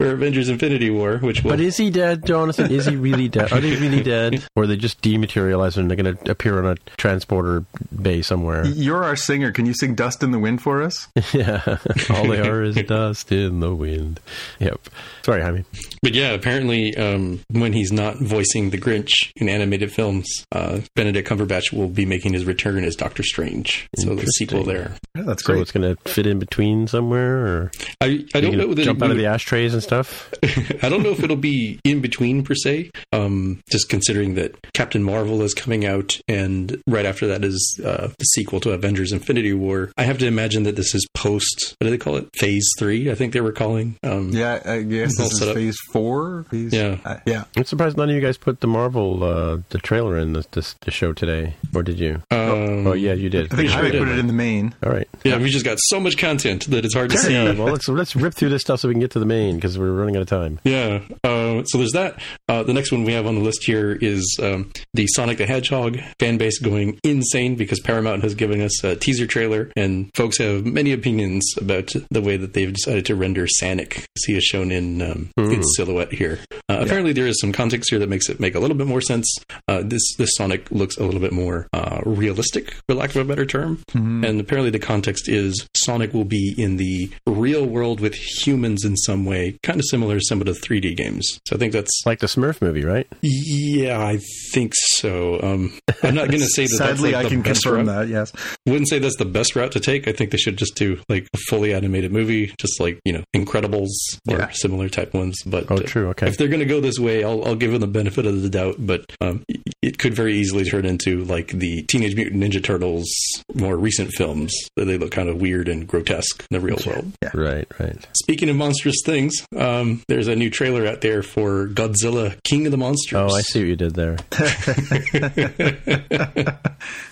[0.00, 1.52] Avengers Infinity War, which will.
[1.52, 2.70] But is he dead, Jonathan?
[2.70, 3.52] Is he really dead?
[3.52, 4.44] Are they really dead?
[4.54, 7.64] Or are they just dematerialized and they're going to appear on a transporter
[8.02, 8.66] bay somewhere?
[8.66, 9.50] You're our singer.
[9.52, 11.08] Can you sing Dust in the Wind for us?
[11.32, 11.78] yeah.
[12.10, 14.20] All they are is dust in the wind.
[14.60, 14.80] Yep.
[15.22, 15.64] Sorry, Jaime.
[16.02, 21.28] But yeah, apparently, um, when he's not voicing the Grinch in animated films, uh, Benedict
[21.28, 23.88] Cumberbatch will be making his return as Doctor Strange.
[23.98, 24.94] So the sequel there.
[25.16, 25.62] Yeah, that's So great.
[25.62, 29.16] it's going to fit in between somewhere, or I, I don't know jump out of
[29.16, 30.32] the ashtrays and stuff.
[30.82, 32.90] I don't know if it'll be in between per se.
[33.12, 38.08] Um, just considering that Captain Marvel is coming out, and right after that is uh,
[38.18, 39.90] the sequel to Avengers: Infinity War.
[39.96, 41.74] I have to imagine that this is post.
[41.78, 42.28] What do they call it?
[42.36, 43.96] Phase three, I think they were calling.
[44.02, 46.44] Um, yeah, I guess this is phase four.
[46.50, 46.98] Phase, Yeah.
[47.04, 47.44] uh, yeah.
[47.56, 50.74] I'm surprised none of you guys put the Marvel uh, the trailer in this, this
[50.82, 52.22] the show today, or did you?
[52.30, 53.52] Um, oh yeah, you did.
[53.52, 53.98] I think sure I I did.
[53.98, 54.74] put it in the main.
[54.82, 55.08] All right.
[55.24, 57.32] yeah, we just got so much content that it's hard to see.
[57.32, 59.56] Yeah, well, let's let's rip through this stuff so we can get to the main
[59.56, 60.60] because we're running out of time.
[60.64, 61.00] Yeah.
[61.24, 62.20] Uh, so there's that.
[62.48, 65.46] Uh, the next one we have on the list here is um, the Sonic the
[65.46, 70.37] Hedgehog fan base going insane because Paramount has given us a teaser trailer, and folks
[70.38, 73.98] have many opinions about the way that they've decided to render Sonic.
[73.98, 76.38] as He is shown in um, in silhouette here.
[76.68, 79.00] Uh, Apparently, there is some context here that makes it make a little bit more
[79.00, 79.26] sense.
[79.68, 83.24] Uh, this this Sonic looks a little bit more uh, realistic, for lack of a
[83.24, 83.82] better term.
[83.94, 88.96] And apparently, the context is Sonic will be in the real world with humans in
[88.96, 91.26] some way, kind of similar to some of the 3D games.
[91.46, 93.06] So I think that's Like the Smurf movie, right?
[93.22, 94.18] yeah, I
[94.52, 95.40] think so.
[95.42, 96.76] Um, I'm not going to say that.
[96.76, 98.06] Sadly, like I can confirm route.
[98.06, 98.08] that.
[98.08, 98.32] Yes.
[98.66, 100.06] Wouldn't say that's the best route to take.
[100.08, 103.22] I think they should just do like a fully animated movie, just like you know
[103.34, 103.88] Incredibles
[104.28, 104.50] or Yeah.
[104.52, 105.42] similar type ones.
[105.44, 106.08] But Oh, true.
[106.10, 106.28] Okay.
[106.28, 108.48] if they're going to go this way, I'll, I'll give them the benefit of the
[108.50, 108.76] doubt.
[108.78, 109.44] But um,
[109.82, 113.08] it could very easily turn into like the Teenage Mutant Ninja Turtles
[113.54, 114.52] more recent films.
[114.76, 117.12] They look kind of weird and grotesque in the real world.
[117.34, 118.06] Right, right.
[118.22, 122.72] Speaking of monstrous things, um, there's a new trailer out there for Godzilla King of
[122.72, 123.18] the Monsters.
[123.18, 124.16] Oh, I see what you did there.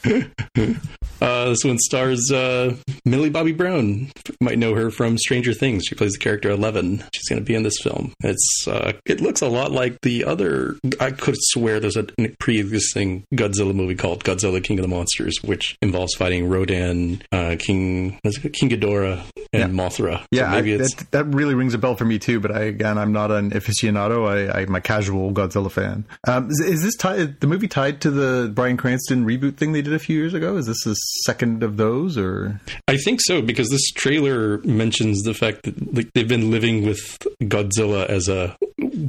[1.18, 2.76] Uh, this one stars uh,
[3.06, 5.84] Millie Bobby Brown you might know her from Stranger Things.
[5.84, 7.02] She plays the character Eleven.
[7.14, 8.12] She's going to be in this film.
[8.20, 10.76] It's uh, it looks a lot like the other.
[11.00, 12.06] I could swear there's a
[12.38, 18.18] pre-existing Godzilla movie called Godzilla King of the Monsters, which involves fighting Rodan, uh, King
[18.24, 19.84] King Ghidorah, and Yeah.
[19.84, 20.18] Mothra.
[20.20, 22.40] So Yeah, I, that, that really rings a bell for me too.
[22.40, 24.26] But I, again, I'm not an aficionado.
[24.28, 26.04] I, I'm a casual Godzilla fan.
[26.26, 27.40] Um, is, is this tied?
[27.40, 30.56] The movie tied to the Bryan Cranston reboot thing they did a few years ago?
[30.56, 35.34] Is this the second of those, or I think so because this trailer mentions the
[35.34, 38.56] fact that like, they've been living with Godzilla as a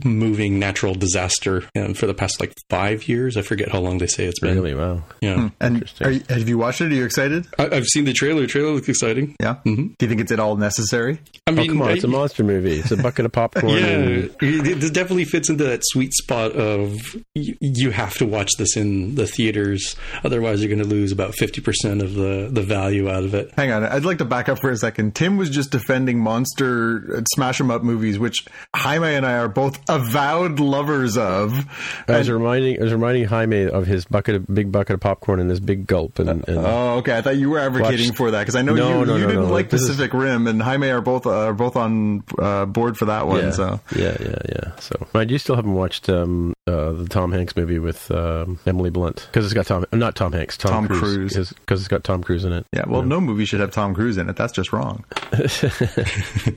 [0.03, 3.37] moving natural disaster um, for the past like five years.
[3.37, 4.55] I forget how long they say it's been.
[4.55, 4.73] Really?
[4.75, 5.03] Wow.
[5.21, 6.07] Yeah, and Interesting.
[6.07, 6.91] are you, have you watched it?
[6.91, 7.47] Are you excited?
[7.57, 8.41] I, I've seen the trailer.
[8.41, 9.35] The trailer looks exciting.
[9.41, 9.55] Yeah.
[9.65, 9.97] Mhm.
[9.97, 11.19] Do you think it's at all necessary?
[11.47, 11.89] I Oh, mean, come on.
[11.89, 12.79] I- It's a monster movie.
[12.79, 13.67] It's a bucket of popcorn.
[13.77, 16.95] yeah, and- it, it definitely fits into that sweet spot of
[17.35, 21.35] you, you have to watch this in the theaters, otherwise you're going to lose about
[21.35, 23.51] fifty percent of the the value out of it.
[23.55, 25.15] Hang on, I'd like to back up for a second.
[25.15, 29.47] Tim was just defending monster uh, smash 'em up movies, which Jaime and I are
[29.47, 31.65] both avowed lovers of.
[32.07, 35.39] I was reminding I was reminding Jaime of his bucket of big bucket of popcorn
[35.39, 37.17] and this big gulp and, and Oh, okay.
[37.17, 39.21] I thought you were advocating Watched- for that because I know No, you, no, you
[39.23, 42.65] no, didn't like This is- Pacific Rim, and Jaime are both are both on uh,
[42.65, 43.43] board for that one.
[43.45, 44.71] yeah, So yeah, yeah, yeah.
[44.79, 48.89] So, I do still haven't watched um, uh, the Tom Hanks movie with um, Emily
[48.89, 51.33] Blunt because it's got Tom, not Tom Hanks, Tom, Tom Cruise.
[51.51, 52.65] because it's got Tom Cruise in it.
[52.73, 54.35] yeah, well, no movie should have Tom Cruise in it.
[54.35, 55.03] That's just wrong.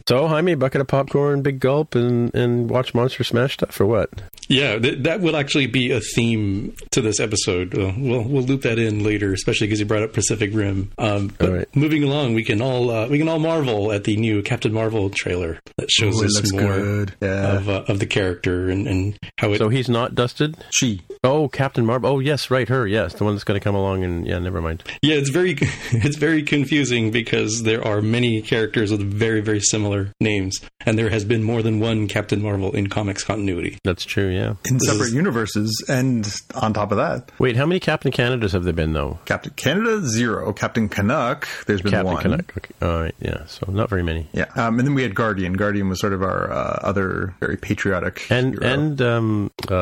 [0.08, 4.10] So, Jaime, bucket of popcorn, big gulp, and and watch Monster Smash stuff or what?
[4.48, 7.76] Yeah, th- that will actually be a theme to this episode.
[7.78, 10.90] Uh, we'll we'll loop that in later, especially because you brought up Pacific Rim.
[10.98, 11.76] Um, but All right.
[11.76, 15.10] moving along, we can all uh, we can all marvel at the new Captain Marvel
[15.10, 17.06] trailer that shows Ooh, us more.
[17.20, 17.56] Yeah.
[17.56, 19.58] of uh, of the character and, and how it.
[19.58, 20.56] So he's not dusted.
[20.70, 21.02] She.
[21.22, 22.10] Oh, Captain Marvel.
[22.10, 22.86] Oh, yes, right, her.
[22.86, 24.04] Yes, the one that's going to come along.
[24.04, 24.82] And yeah, never mind.
[25.02, 25.52] yeah, it's very
[25.92, 31.10] it's very confusing because there are many characters with very very similar names, and there
[31.10, 33.78] has been more than one Captain Marvel in comics continuity.
[33.84, 34.28] That's true.
[34.28, 34.54] Yeah.
[34.68, 38.52] In This separate is- universes, and on top of that, Wait, how many Captain Canadas
[38.52, 39.18] have there been though?
[39.26, 41.46] Captain Canada zero, Captain Canuck.
[41.66, 42.16] There's been Captain one.
[42.22, 42.56] Captain Canuck.
[42.56, 42.74] Okay.
[42.86, 43.14] All right.
[43.20, 43.44] Yeah.
[43.46, 44.28] So not very many.
[44.32, 45.52] Yeah, um, and then we had Guardian.
[45.52, 48.66] Guardian was sort of our uh, other very patriotic And hero.
[48.66, 49.74] and um, uh,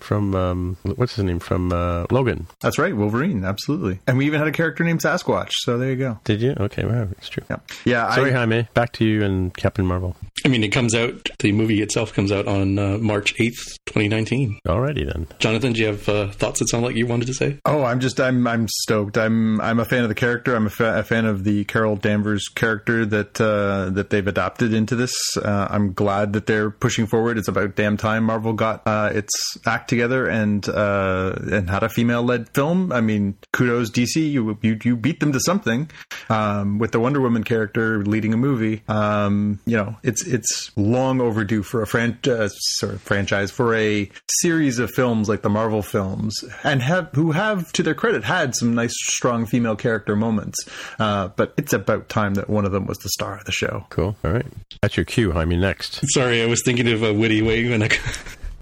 [0.00, 2.46] from um, what's his name from uh, Logan?
[2.60, 3.98] that's right, Wolverine, absolutely.
[4.06, 5.50] And we even had a character named Sasquatch.
[5.62, 6.18] So there you go.
[6.24, 6.54] Did you?
[6.58, 7.44] Okay, wow, it's true.
[7.50, 8.14] Yeah, yeah.
[8.14, 8.68] Sorry, I, Jaime.
[8.74, 10.16] Back to you and Captain Marvel.
[10.44, 11.28] I mean, it comes out.
[11.38, 14.58] The movie itself comes out on uh, March eighth, twenty nineteen.
[14.66, 15.26] Alrighty then.
[15.38, 17.58] Jonathan, do you have uh, thoughts that sound like you wanted to say?
[17.64, 19.16] Oh, I'm just I'm I'm stoked.
[19.16, 20.54] I'm I'm a fan of the character.
[20.56, 24.72] I'm a, fa- a fan of the Carol Danvers character that uh, that they've adopted
[24.74, 25.12] into this.
[25.36, 27.38] Uh, I'm glad that they're pushing forward.
[27.38, 29.32] It's about damn time Marvel got uh, its
[29.66, 32.92] act together and uh, and had a female led film.
[32.92, 34.16] I mean, kudos DC.
[34.30, 35.90] You you you beat them to something
[36.28, 38.82] um, with the Wonder Woman character leading a movie.
[38.88, 44.10] Um, you know, it's it's long overdue for a fran- uh, sorry, franchise for a
[44.40, 48.54] series of films like the Marvel films, and have who have to their credit had
[48.54, 50.58] some nice strong female character moments.
[50.98, 53.86] Uh, but it's about time that one of them was the star of the show.
[53.90, 54.16] Cool.
[54.24, 54.46] All right.
[54.80, 55.56] That's your cue, Jaime.
[55.56, 56.00] Next.
[56.12, 57.88] Sorry, I was thinking of a witty way, and I,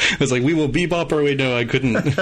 [0.12, 1.96] I was like, "We will bebop our way." No, I couldn't.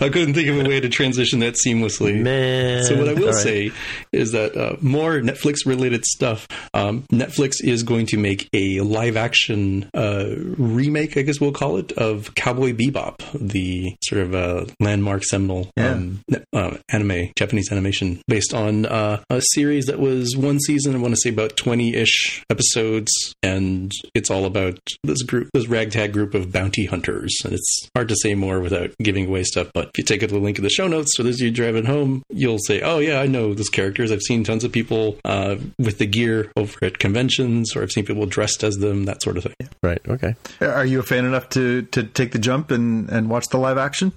[0.00, 2.20] I couldn't think of a way to transition that seamlessly.
[2.20, 2.84] Man.
[2.84, 3.34] So what I will right.
[3.34, 3.72] say
[4.12, 6.48] is that uh, more Netflix related stuff.
[6.74, 11.76] Um, Netflix is going to make a live action uh, remake, I guess we'll call
[11.76, 17.70] it, of Cowboy Bebop, the sort of uh, landmark seminal um, ne- uh, anime, Japanese
[17.70, 20.94] animation, based on uh, a series that was one season.
[20.94, 25.66] I want to say about twenty ish episodes, and it's all about this group, this
[25.66, 27.01] ragtag group of bounty hunters.
[27.08, 29.70] And it's hard to say more without giving away stuff.
[29.72, 31.84] But if you take a the link in the show notes, so as you driving
[31.84, 34.10] home, you'll say, "Oh yeah, I know those characters.
[34.10, 38.04] I've seen tons of people uh, with the gear over at conventions, or I've seen
[38.04, 40.00] people dressed as them, that sort of thing." Right.
[40.08, 40.34] Okay.
[40.60, 43.78] Are you a fan enough to to take the jump and and watch the live
[43.78, 44.12] action?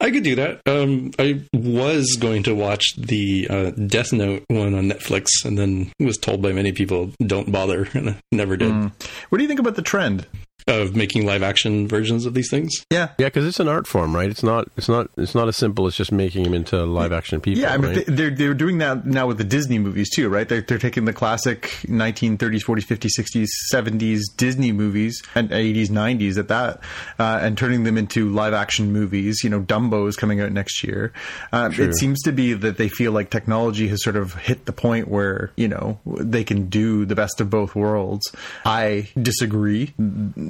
[0.00, 0.60] I could do that.
[0.66, 5.90] Um, I was going to watch the uh, Death Note one on Netflix, and then
[5.98, 8.72] was told by many people, "Don't bother," and I never did.
[8.72, 10.26] What do you think about the trend?
[10.66, 12.72] Of making live action versions of these things.
[12.90, 14.30] Yeah, Yeah, because it's an art form, right?
[14.30, 14.68] It's not.
[14.78, 15.10] It's not.
[15.18, 17.60] It's not as simple as just making them into live action people.
[17.60, 18.06] Yeah, I mean, right?
[18.06, 20.48] they- they're they're doing that now with the Disney movies too, right?
[20.48, 26.38] They're they're taking the classic 1930s, 40s, 50s, 60s, 70s Disney movies and 80s, 90s
[26.38, 26.80] at that,
[27.18, 29.42] uh, and turning them into live action movies.
[29.44, 31.12] You know, Dumbo is coming out next year.
[31.52, 34.72] Um, it seems to be that they feel like technology has sort of hit the
[34.72, 38.24] point where you know they can do the best of both worlds.
[38.64, 39.92] I disagree.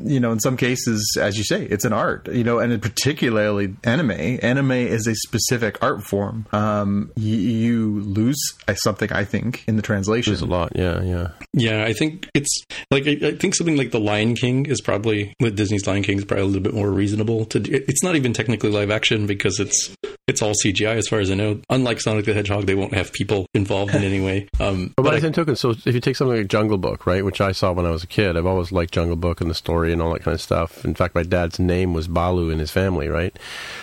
[0.04, 2.28] You know, in some cases, as you say, it's an art.
[2.28, 4.10] You know, and particularly anime.
[4.10, 6.46] Anime is a specific art form.
[6.52, 8.38] Um, you, you lose
[8.74, 10.32] something, I think, in the translation.
[10.32, 10.72] There's a lot.
[10.74, 11.28] Yeah, yeah.
[11.52, 15.34] Yeah, I think it's like I, I think something like The Lion King is probably
[15.40, 17.60] with Disney's Lion King is probably a little bit more reasonable to.
[17.60, 17.72] Do.
[17.72, 19.94] It's not even technically live action because it's
[20.26, 21.60] it's all CGI as far as I know.
[21.70, 24.48] Unlike Sonic the Hedgehog, they won't have people involved in any way.
[24.60, 27.06] Um, but, but by the same token, so if you take something like Jungle Book,
[27.06, 29.50] right, which I saw when I was a kid, I've always liked Jungle Book and
[29.50, 30.84] the story and all that kind of stuff.
[30.84, 33.34] In fact, my dad's name was Balu in his family, right?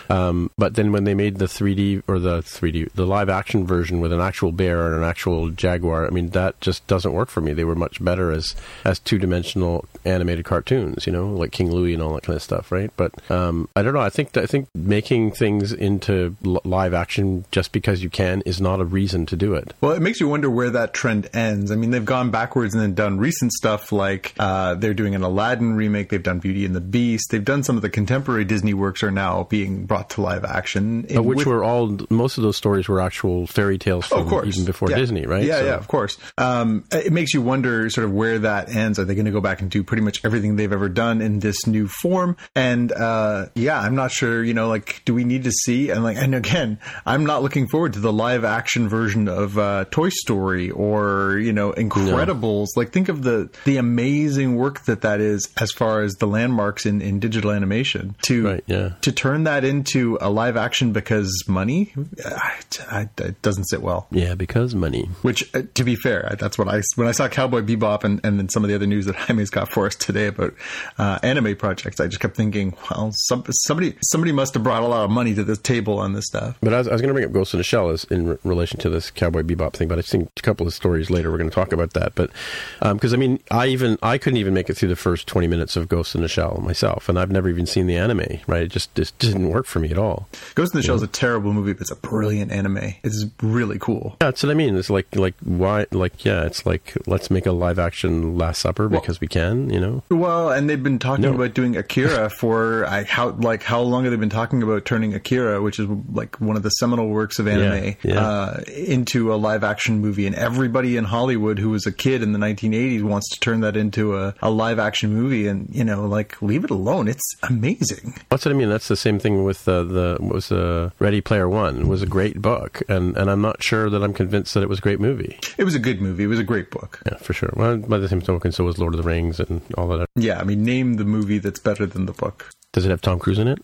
[0.10, 4.00] Um, but then when they made the 3D or the 3D, the live action version
[4.00, 7.42] with an actual bear and an actual jaguar, I mean, that just doesn't work for
[7.42, 7.54] me.
[7.54, 11.94] They were much better as as two dimensional animated cartoons, you know, like King Louie
[11.94, 12.92] and all that kind of stuff, right?
[12.98, 14.02] But um, I don't know.
[14.02, 18.80] I think I think making things into live action just because you can is not
[18.80, 19.74] a reason to do it.
[19.82, 21.72] Well, it makes you wonder where that trend ends.
[21.72, 25.24] I mean, they've gone backwards and then done recent stuff like uh, they're doing an
[25.24, 26.01] Aladdin remake.
[26.10, 27.32] They've done Beauty and the Beast.
[27.32, 31.04] They've done some of the contemporary Disney works are now being brought to live action,
[31.10, 34.28] which with, were all most of those stories were actual fairy tales from oh, of
[34.28, 34.48] course.
[34.48, 34.98] even before yeah.
[34.98, 35.44] Disney, right?
[35.44, 35.66] Yeah, so.
[35.66, 36.18] yeah, of course.
[36.38, 39.00] Um, it makes you wonder sort of where that ends.
[39.00, 41.40] Are they going to go back and do pretty much everything they've ever done in
[41.40, 42.38] this new form?
[42.56, 44.44] And uh, yeah, I'm not sure.
[44.44, 45.90] You know, like, do we need to see?
[45.90, 49.86] And like, and again, I'm not looking forward to the live action version of uh,
[49.92, 52.68] Toy Story or you know Incredibles.
[52.76, 52.82] No.
[52.82, 56.86] Like, think of the the amazing work that that is as far as the landmarks
[56.86, 58.16] in, in digital animation.
[58.24, 58.94] To right, yeah.
[59.02, 64.08] to turn that into a live action because money, it doesn't sit well.
[64.12, 65.10] Yeah, because money.
[65.22, 68.40] Which, uh, to be fair, that's what I when I saw Cowboy Bebop and, and
[68.40, 70.54] then some of the other news that Jaime's got for us today about
[70.98, 72.00] uh, anime projects.
[72.00, 75.34] I just kept thinking, well, some, somebody somebody must have brought a lot of money
[75.36, 76.58] to the table on this stuff.
[76.62, 78.38] But I was, was going to bring up Ghost in the Shell as in re-
[78.44, 81.38] relation to this Cowboy Bebop thing, but I think a couple of stories later we're
[81.38, 82.16] going to talk about that.
[82.16, 82.32] But
[82.80, 85.48] because um, I mean, I even I couldn't even make it through the first twenty
[85.48, 88.40] minutes of Ghost in the Shell myself, and I've never even seen the anime.
[88.48, 90.28] Right, it just just didn't work for me at all.
[90.56, 92.94] Ghost in the Shell is a terrible movie, but it's a brilliant anime.
[93.04, 94.18] It's really cool.
[94.22, 94.76] Yeah, that's what I mean.
[94.76, 98.88] It's like like why like yeah, it's like let's make a live action Last Supper
[98.88, 100.04] well, because we can, you know.
[100.10, 101.34] Well, and they've been talking no.
[101.34, 105.14] about doing Akira for I, how like how long have they been talking about turning
[105.14, 108.28] Akira, which is like one of the seminal works of anime, yeah, yeah.
[108.28, 112.32] Uh, into a live action movie, and everybody in Hollywood who was a kid in
[112.32, 116.06] the 1980s wants to turn that into a, a live action movie, and you know,
[116.06, 117.08] like leave it alone.
[117.08, 118.16] It's amazing.
[118.30, 118.70] That's what I mean.
[118.70, 121.82] That's the same thing with uh, the was uh, Ready Player One.
[121.82, 124.70] It was a great book, and and I'm not sure that I'm convinced that it
[124.70, 125.40] was a great movie.
[125.58, 126.24] It was a good movie.
[126.24, 127.02] It was a great book.
[127.06, 127.54] Yeah, for sure.
[127.56, 130.08] Well, by the same token, so was Lord of the Rings and all that.
[130.16, 132.50] Yeah, I mean, name the movie that's better than the book.
[132.74, 133.60] Does it have Tom Cruise in it?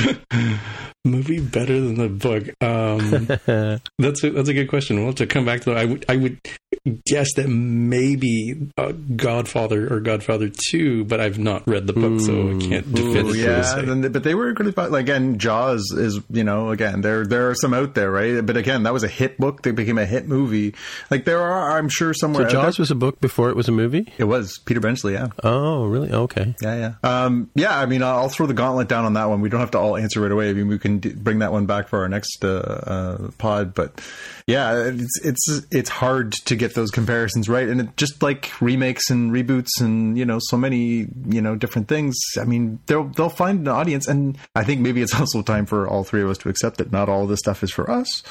[1.06, 2.48] movie better than the book?
[2.62, 4.96] Um, that's a, that's a good question.
[4.96, 5.78] We'll have to come back to that.
[5.78, 6.38] I would I would
[7.06, 12.20] guess that maybe uh, Godfather or Godfather Two, but I've not read the book, Ooh.
[12.20, 13.84] so I can't definitively yeah, say.
[13.84, 17.50] Then, but they were good about like again, Jaws is you know again there there
[17.50, 18.44] are some out there, right?
[18.44, 19.62] But again, that was a hit book.
[19.62, 20.74] They became a hit movie.
[21.10, 22.48] Like there are, I'm sure somewhere.
[22.48, 24.12] So Jaws was a book before it was a movie.
[24.18, 25.14] It was Peter Benchley.
[25.14, 25.28] Yeah.
[25.42, 26.10] Oh, really?
[26.10, 26.54] Okay.
[26.60, 27.24] Yeah, yeah.
[27.24, 27.78] Um, yeah.
[27.78, 29.40] I mean, I'll throw the gauntlet down on that one.
[29.40, 30.50] We don't have to all answer right away.
[30.50, 33.74] I mean, we can d- bring that one back for our next uh, uh, pod,
[33.74, 34.00] but
[34.46, 39.10] yeah, it's it's it's hard to get those comparisons right, and it, just like remakes
[39.10, 42.16] and reboots and you know so many you know different things.
[42.40, 45.88] I mean, they'll they'll find an audience, and I think maybe it's also time for
[45.88, 48.22] all three of us to accept that not all this stuff is for us.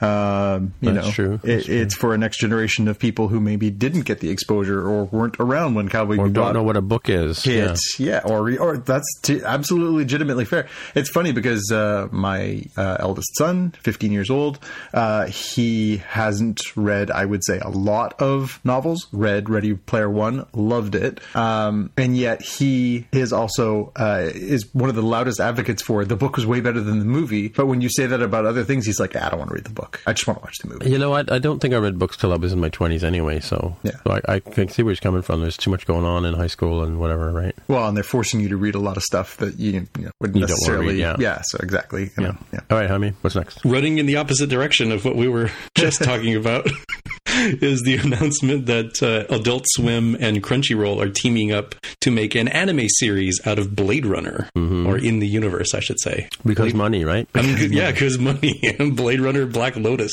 [0.00, 1.40] Um, you That's know, true.
[1.42, 1.74] It, true.
[1.74, 5.36] it's for a next generation of people who maybe didn't get the exposure or weren't
[5.40, 7.42] around when Cowboy or don't know what a book is.
[7.44, 7.78] Hit.
[7.98, 10.68] Yeah, yeah or or that's t- absolutely legitimately fair.
[10.94, 14.58] It's funny because uh, my uh, eldest son, 15 years old,
[14.92, 19.06] uh, he he hasn't read, I would say, a lot of novels.
[19.12, 24.88] Read Ready Player One, loved it, um, and yet he is also uh, is one
[24.88, 26.08] of the loudest advocates for it.
[26.08, 27.48] the book was way better than the movie.
[27.48, 29.64] But when you say that about other things, he's like, I don't want to read
[29.64, 30.00] the book.
[30.06, 30.90] I just want to watch the movie.
[30.90, 33.04] You know, I, I don't think I read books till I was in my twenties
[33.04, 33.40] anyway.
[33.40, 35.40] So yeah, so I, I can see where he's coming from.
[35.40, 37.54] There's too much going on in high school and whatever, right?
[37.68, 40.10] Well, and they're forcing you to read a lot of stuff that you, you know,
[40.20, 40.94] wouldn't you necessarily.
[40.94, 41.16] Read, yeah.
[41.18, 42.10] yeah, so exactly.
[42.18, 42.24] Yeah.
[42.24, 42.60] Know, yeah.
[42.70, 43.64] All right, Jaime, what's next?
[43.64, 46.68] Running in the opposite direction of what we were just talking about
[47.42, 52.48] is the announcement that uh, Adult Swim and Crunchyroll are teaming up to make an
[52.48, 54.86] anime series out of Blade Runner, mm-hmm.
[54.86, 56.28] or in the universe, I should say.
[56.44, 57.28] Because Blade, money, right?
[57.34, 58.60] I mean, yeah, because money.
[58.78, 60.12] Blade Runner Black Lotus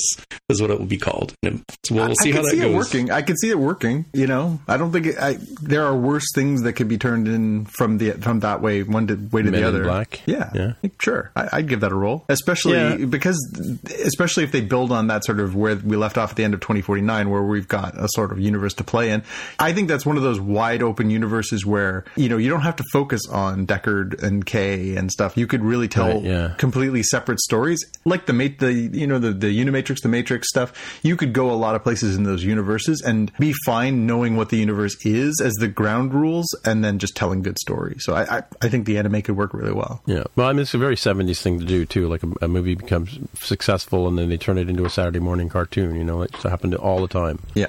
[0.49, 1.33] is what it will be called.
[1.43, 2.71] And so we'll, see I how that see goes.
[2.71, 3.11] It working.
[3.11, 4.05] I can see it working.
[4.13, 7.27] You know, I don't think it, I, there are worse things that could be turned
[7.27, 9.83] in from the from that way one to, way to Men the other.
[9.83, 10.21] Black.
[10.25, 11.31] Yeah, yeah, sure.
[11.35, 13.05] I, would give that a roll, especially yeah.
[13.05, 13.37] because
[14.03, 16.53] especially if they build on that sort of where we left off at the end
[16.53, 19.23] of 2049 where we've got a sort of universe to play in.
[19.59, 22.75] I think that's one of those wide open universes where, you know, you don't have
[22.77, 25.35] to focus on Deckard and Kay and stuff.
[25.37, 26.53] You could really tell Right, yeah.
[26.57, 27.83] completely separate stories.
[28.05, 30.99] Like the mate, the, you know, the, the Animatrix, the Matrix stuff.
[31.03, 34.49] You could go a lot of places in those universes and be fine knowing what
[34.49, 38.03] the universe is as the ground rules and then just telling good stories.
[38.05, 40.01] So I, I, I think the anime could work really well.
[40.05, 40.23] Yeah.
[40.35, 42.07] Well, I mean, it's a very 70s thing to do, too.
[42.07, 45.49] Like a, a movie becomes successful and then they turn it into a Saturday morning
[45.49, 45.95] cartoon.
[45.95, 47.39] You know, it happened to all the time.
[47.55, 47.67] Yeah.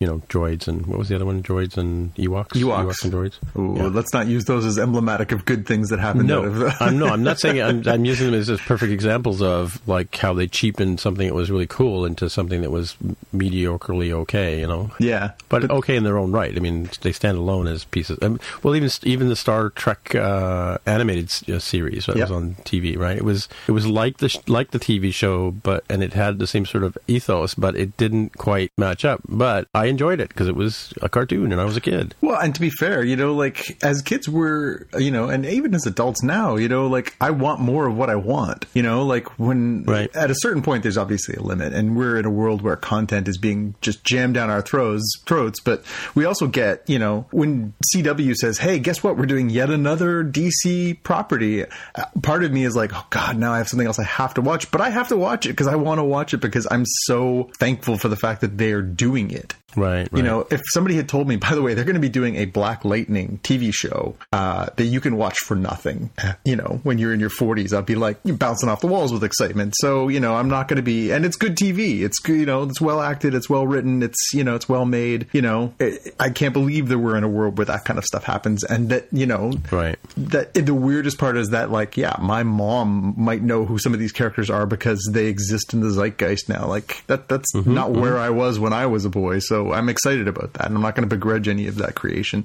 [0.00, 1.42] You know, droids and what was the other one?
[1.42, 2.48] Droids and Ewoks?
[2.50, 3.04] Ewoks.
[3.04, 3.34] and droids.
[3.58, 3.88] Ooh, Yeah.
[3.88, 6.80] let's not use those as emblematic of good things that happened No, of.
[6.80, 10.14] I'm no, I'm not saying I'm, I'm using them as just perfect examples of like
[10.16, 12.96] how they cheapened something that was really cool into something that was
[13.42, 14.90] mediocrely okay, you know.
[14.98, 15.32] yeah.
[15.48, 16.54] But okay in their own right.
[16.56, 18.18] I mean, they stand alone as pieces.
[18.22, 22.96] Um, well, even even the Star Trek uh, animated uh, series that was on TV,
[22.98, 23.16] right?
[23.16, 26.38] It was it was like the sh- like the TV show, but and it had
[26.38, 29.20] the same sort of ethos, but it didn't quite match up.
[29.28, 32.14] But I enjoyed it because it was a cartoon, and I was a kid.
[32.20, 35.74] Well, and to be fair, you know, like as kids, we're, you know, and even
[35.74, 39.04] as adults now, you know, like I want more of what I want, you know,
[39.04, 40.14] like when Right.
[40.16, 43.28] at a certain point, there's obviously a limit, and we're in a world where content
[43.28, 45.60] is being just jammed down our throats, throats.
[45.60, 49.16] But we also get, you know, when CW says, "Hey, guess what?
[49.16, 53.52] We're doing yet another DC property." uh, Part of me is like, "Oh God, now
[53.52, 55.66] I have something else I have to watch," but I have to watch it because
[55.68, 58.82] I want to watch it because I'm so thankful for the fact that they are
[58.82, 59.54] doing it.
[59.76, 60.08] Right, right.
[60.12, 62.36] You know, if somebody had told me, by the way, they're going to be doing
[62.36, 66.10] a Black Lightning TV show uh, that you can watch for nothing,
[66.44, 69.22] you know, when you're in your 40s, I'd be like bouncing off the walls with
[69.24, 69.74] excitement.
[69.76, 72.00] So, you know, I'm not going to be, and it's good TV.
[72.00, 74.84] It's good, you know, it's well acted, it's well written, it's, you know, it's well
[74.84, 75.26] made.
[75.32, 78.04] You know, it, I can't believe that we're in a world where that kind of
[78.04, 79.98] stuff happens, and that, you know, Right.
[80.16, 84.00] that the weirdest part is that like yeah my mom might know who some of
[84.00, 88.18] these characters are because they exist in the zeitgeist now like that that's not where
[88.18, 90.94] i was when i was a boy so i'm excited about that and i'm not
[90.94, 92.44] going to begrudge any of that creation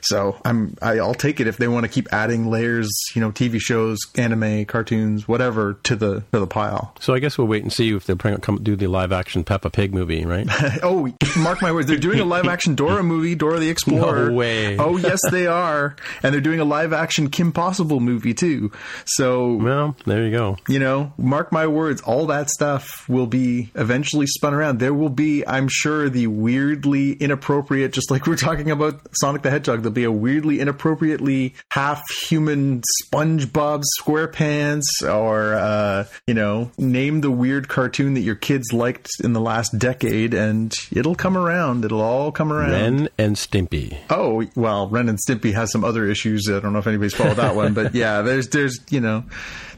[0.00, 3.30] so i'm I, i'll take it if they want to keep adding layers you know
[3.30, 7.62] tv shows anime cartoons whatever to the to the pile So I guess we'll wait
[7.62, 10.46] and see if they'll bring, come do the live action Peppa Pig movie, right?
[10.82, 11.86] oh, mark my words.
[11.88, 14.30] They're doing a live action Dora movie, Dora the Explorer.
[14.30, 14.76] No way.
[14.78, 15.96] Oh, yes, they are.
[16.22, 18.72] And they're doing a live action Kim Possible movie, too.
[19.04, 20.56] So, well, there you go.
[20.68, 24.78] you know, mark my words, all that stuff will be eventually spun around.
[24.78, 29.42] There will be, I'm sure, the weirdly inappropriate, just like we we're talking about Sonic
[29.42, 36.70] the Hedgehog, there'll be a weirdly inappropriately half human SpongeBob SquarePants or, uh, you know,
[36.76, 41.36] name the weird cartoon that your kids liked in the last decade and it'll come
[41.36, 41.84] around.
[41.84, 42.70] It'll all come around.
[42.70, 43.96] Ren and Stimpy.
[44.10, 46.48] Oh well, Ren and Stimpy has some other issues.
[46.48, 49.24] I don't know if anybody's followed that one, but yeah, there's there's you know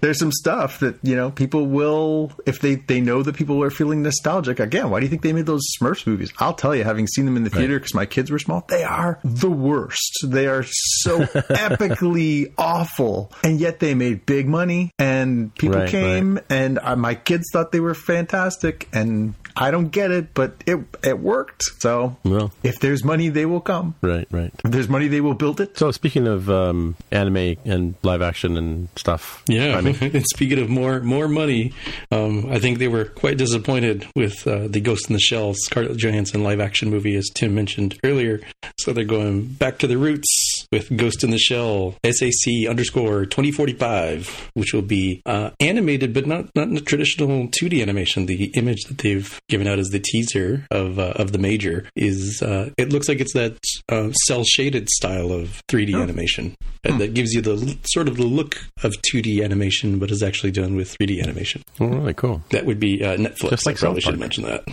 [0.04, 3.70] there's some stuff that you know people will if they they know that people are
[3.70, 4.60] feeling nostalgic.
[4.60, 6.30] Again, why do you think they made those Smurfs movies?
[6.38, 8.84] I'll tell you, having seen them in the theater because my kids were small, they
[8.84, 10.18] are the worst.
[10.24, 16.38] They are so epically awful, and yet they made big money, and people Right, came,
[16.50, 20.78] and uh, my kids thought they were fantastic, and I don't get it, but it
[21.02, 21.62] it worked.
[21.78, 22.52] So Well.
[22.62, 23.94] if there's money, they will come.
[24.02, 24.52] Right, right.
[24.64, 25.78] If there's money, they will build it.
[25.78, 30.58] So speaking of um, anime and live action and stuff, Yeah, I mean, and speaking
[30.58, 31.72] of more more money,
[32.10, 35.96] um, I think they were quite disappointed with uh, the Ghost in the Shell Scarlett
[35.98, 38.40] Johansson live action movie, as Tim mentioned earlier.
[38.78, 40.28] So they're going back to the roots
[40.74, 46.12] with Ghost in the Shell SAC underscore twenty forty five, which will be uh, animated,
[46.12, 48.26] but not not in the traditional two D animation.
[48.26, 52.42] The image that they've given out as the teaser of uh, of the major is
[52.42, 53.56] uh, it looks like it's that
[53.88, 56.54] uh, cel shaded style of three D animation
[56.84, 60.50] uh, that gives you the sort of the look of 2D animation, but is actually
[60.50, 61.62] done with 3D animation.
[61.80, 62.42] oh, really cool.
[62.50, 63.50] That would be uh, Netflix.
[63.50, 64.20] Just like I probably should Park.
[64.20, 64.64] mention that.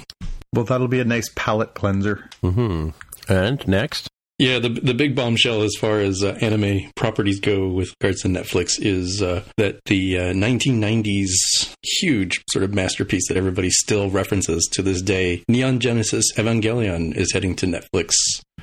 [0.54, 2.28] Well, that'll be a nice palate cleanser.
[2.42, 2.90] hmm
[3.30, 4.08] And next,
[4.42, 8.28] Yeah, the the big bombshell as far as uh, anime properties go with regards to
[8.28, 14.68] Netflix is uh, that the uh, 1990s huge sort of masterpiece that everybody still references
[14.72, 18.14] to this day, Neon Genesis Evangelion, is heading to Netflix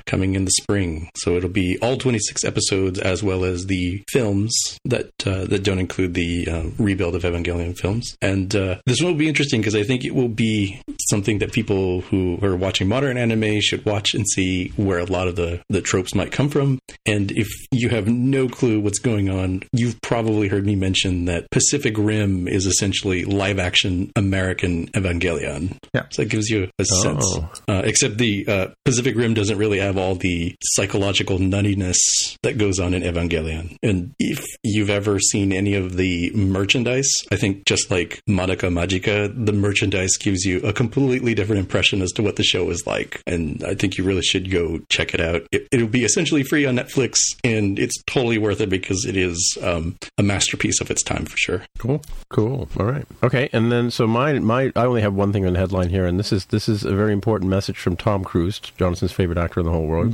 [0.09, 1.09] coming in the spring.
[1.15, 4.51] So it'll be all 26 episodes as well as the films
[4.85, 8.17] that uh, that don't include the uh, rebuild of Evangelion films.
[8.21, 11.53] And uh, this one will be interesting because I think it will be something that
[11.53, 15.61] people who are watching modern anime should watch and see where a lot of the
[15.69, 16.79] the tropes might come from.
[17.05, 21.49] And if you have no clue what's going on, you've probably heard me mention that
[21.51, 25.77] Pacific Rim is essentially live action American Evangelion.
[25.93, 26.05] Yeah.
[26.11, 27.23] So that gives you a sense.
[27.27, 27.51] Oh.
[27.67, 31.97] Uh, except the uh, Pacific Rim doesn't really have all the psychological nuttiness
[32.43, 33.77] that goes on in Evangelion.
[33.83, 39.33] And if you've ever seen any of the merchandise, I think just like Madoka Magica,
[39.45, 43.21] the merchandise gives you a completely different impression as to what the show is like.
[43.27, 45.45] And I think you really should go check it out.
[45.51, 49.57] It, will be essentially free on Netflix, and it's totally worth it because it is
[49.61, 51.63] um, a masterpiece of its time for sure.
[51.77, 52.67] Cool, cool.
[52.79, 53.49] All right, okay.
[53.53, 56.19] And then so my my I only have one thing on the headline here, and
[56.19, 59.65] this is this is a very important message from Tom Cruise, Jonathan's favorite actor in
[59.65, 60.13] the whole world,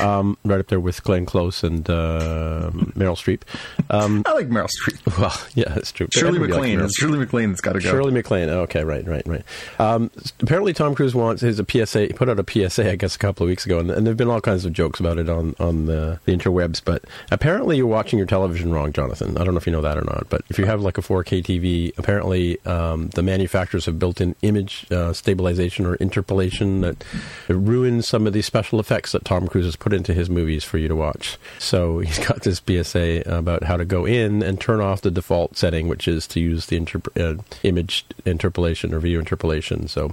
[0.00, 3.42] um, right up there with Glenn Close and uh, Meryl Streep.
[3.90, 5.18] Um, I like Meryl Streep.
[5.18, 6.08] Well, yeah, that's true.
[6.12, 6.80] Shirley MacLaine.
[6.80, 7.90] It's Shirley MacLaine that's got to go.
[7.90, 8.48] Shirley MacLaine.
[8.48, 9.44] Okay, right, right, right.
[9.78, 12.06] Um, apparently, Tom Cruise wants his a PSA.
[12.06, 14.16] He put out a PSA, I guess, a couple of weeks ago, and, and there've
[14.16, 16.82] been all kinds of jokes about it on on the, the interwebs.
[16.84, 19.36] But apparently, you're watching your television wrong, Jonathan.
[19.38, 21.02] I don't know if you know that or not, but if you have like a
[21.02, 27.04] 4K TV, apparently um, the manufacturers have built-in image uh, stabilization or interpolation that,
[27.46, 30.64] that ruins some of the special effects that Tom Cruise has put into his movies
[30.64, 31.38] for you to watch.
[31.58, 35.56] So he's got this PSA about how to go in and turn off the default
[35.56, 39.88] setting, which is to use the interp- uh, image interpolation or video interpolation.
[39.88, 40.10] So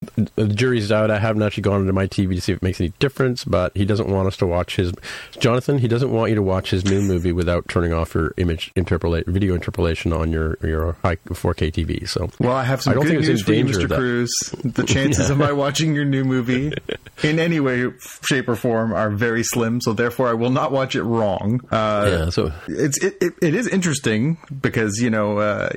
[0.00, 1.10] the jury's out.
[1.10, 3.74] I haven't actually gone into my TV to see if it makes any difference, but
[3.74, 4.92] he doesn't want us to watch his.
[5.38, 8.72] Jonathan, he doesn't want you to watch his new movie without turning off your image
[8.76, 12.06] interpolate, video interpolation on your your high 4K TV.
[12.06, 13.88] So, well, I have some I don't good think news for you, Mr.
[13.88, 14.54] Cruise.
[14.64, 15.32] The chances yeah.
[15.32, 16.72] of my watching your new movie
[17.22, 17.90] in any way,
[18.22, 19.80] shape, or form are very slim.
[19.80, 21.60] So, therefore, I will not watch it wrong.
[21.70, 25.70] Uh, yeah, so it's it, it, it is interesting because you know uh,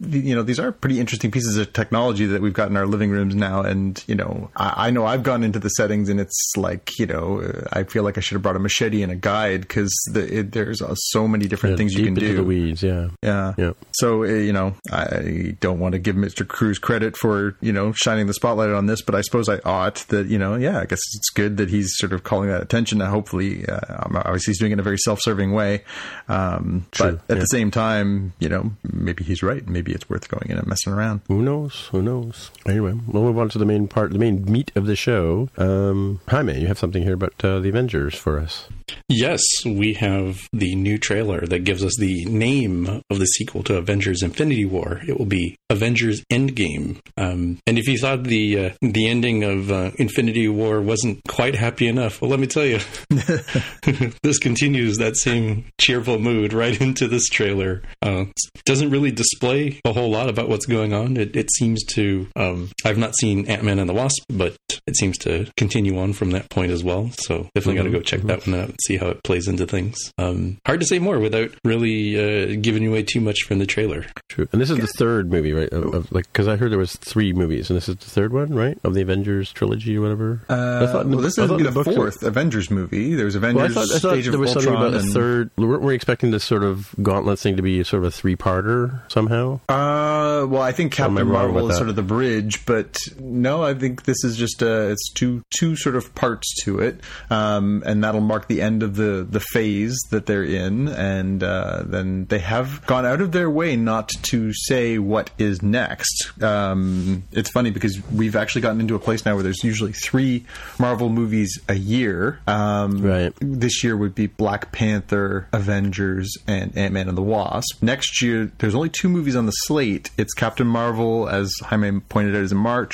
[0.00, 3.10] you know these are pretty interesting pieces of technology that we've got in our living
[3.10, 6.52] rooms now, and you know, I, I, know I've gone into the settings, and it's
[6.56, 9.62] like you know, I feel like I should have brought a machete and a guide
[9.62, 12.36] because the, there's uh, so many different yeah, things you can do.
[12.36, 13.72] The weeds, yeah, yeah, yeah.
[13.92, 16.46] So uh, you know, I don't want to give Mr.
[16.46, 20.04] Cruise credit for you know shining the spotlight on this, but I suppose I ought.
[20.08, 23.00] That you know, yeah, I guess it's good that he's sort of calling that attention.
[23.00, 23.80] And hopefully, uh,
[24.14, 25.84] obviously, he's doing it in a very self-serving way.
[26.28, 27.40] Um, True, but at yeah.
[27.40, 29.66] the same time, you know, maybe he's right.
[29.66, 31.22] Maybe it's worth going in and messing around.
[31.28, 31.88] Who knows?
[31.92, 32.50] Who knows?
[32.66, 35.48] Anyway, we'll move on to the main part, the main meat of the show.
[35.56, 38.68] Um, Jaime, you have something here about uh, the Avengers for us.
[39.08, 43.76] Yes, we have the new trailer that gives us the name of the sequel to
[43.76, 45.00] Avengers: Infinity War.
[45.06, 47.00] It will be Avengers: Endgame.
[47.16, 51.54] Um, and if you thought the uh, the ending of uh, Infinity War wasn't quite
[51.54, 52.80] happy enough, well, let me tell you,
[54.22, 57.82] this continues that same cheerful mood right into this trailer.
[58.00, 58.26] Uh,
[58.64, 61.16] doesn't really display a whole lot about what's going on.
[61.16, 62.28] It, it seems to.
[62.36, 64.56] Um, I've not seen Ant Man and the Wasp, but
[64.86, 67.10] it seems to continue on from that point as well.
[67.18, 68.28] So definitely mm-hmm, got to go check mm-hmm.
[68.28, 69.96] that one out and see how it plays into things.
[70.18, 74.06] Um, hard to say more without really uh, giving away too much from the trailer.
[74.28, 75.72] True, and this is the third movie, right?
[75.72, 78.32] Of, of, like, because I heard there was three movies, and this is the third
[78.32, 80.40] one, right, of the Avengers trilogy or whatever.
[80.48, 83.14] Uh, thought, well, this is the, the fourth Avengers movie.
[83.14, 83.74] There was Avengers.
[83.74, 85.08] Well, I thought, I thought Age there was something about and...
[85.08, 85.50] a third.
[85.56, 89.60] Weren't we expecting this sort of gauntlet thing to be sort of a three-parter somehow?
[89.68, 94.04] Uh, well, I think Captain Marvel is sort of the bridge, but no, I think
[94.04, 97.00] this is just a it's two two sort of parts to it,
[97.30, 101.82] um, and that'll mark the end of the the phase that they're in, and uh,
[101.84, 106.32] then they have gone out of their way not to say what is next.
[106.42, 110.44] Um, it's funny because we've actually gotten into a place now where there's usually three
[110.78, 112.40] Marvel movies a year.
[112.46, 113.32] Um, right.
[113.40, 117.82] This year would be Black Panther, Avengers, and Ant Man and the Wasp.
[117.82, 120.10] Next year, there's only two movies on the slate.
[120.16, 122.91] It's Captain Marvel, as Jaime pointed out, is in March,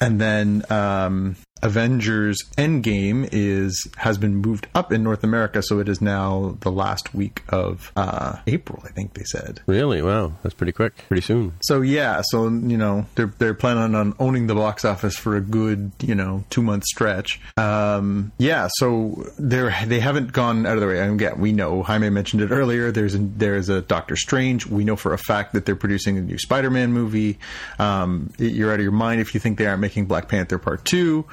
[0.00, 1.36] and then um,
[1.66, 6.70] Avengers Endgame is has been moved up in North America, so it is now the
[6.70, 8.80] last week of uh, April.
[8.84, 9.60] I think they said.
[9.66, 10.00] Really?
[10.00, 10.96] Wow, that's pretty quick.
[11.08, 11.54] Pretty soon.
[11.62, 15.40] So yeah, so you know they're they're planning on owning the box office for a
[15.40, 17.40] good you know two month stretch.
[17.56, 21.02] Um, yeah, so they're they haven't gone out of their way.
[21.02, 22.92] I mean, yeah, we know Jaime mentioned it earlier.
[22.92, 24.66] There's a, there's a Doctor Strange.
[24.66, 27.40] We know for a fact that they're producing a new Spider Man movie.
[27.80, 30.84] Um, you're out of your mind if you think they aren't making Black Panther Part
[30.84, 31.24] Two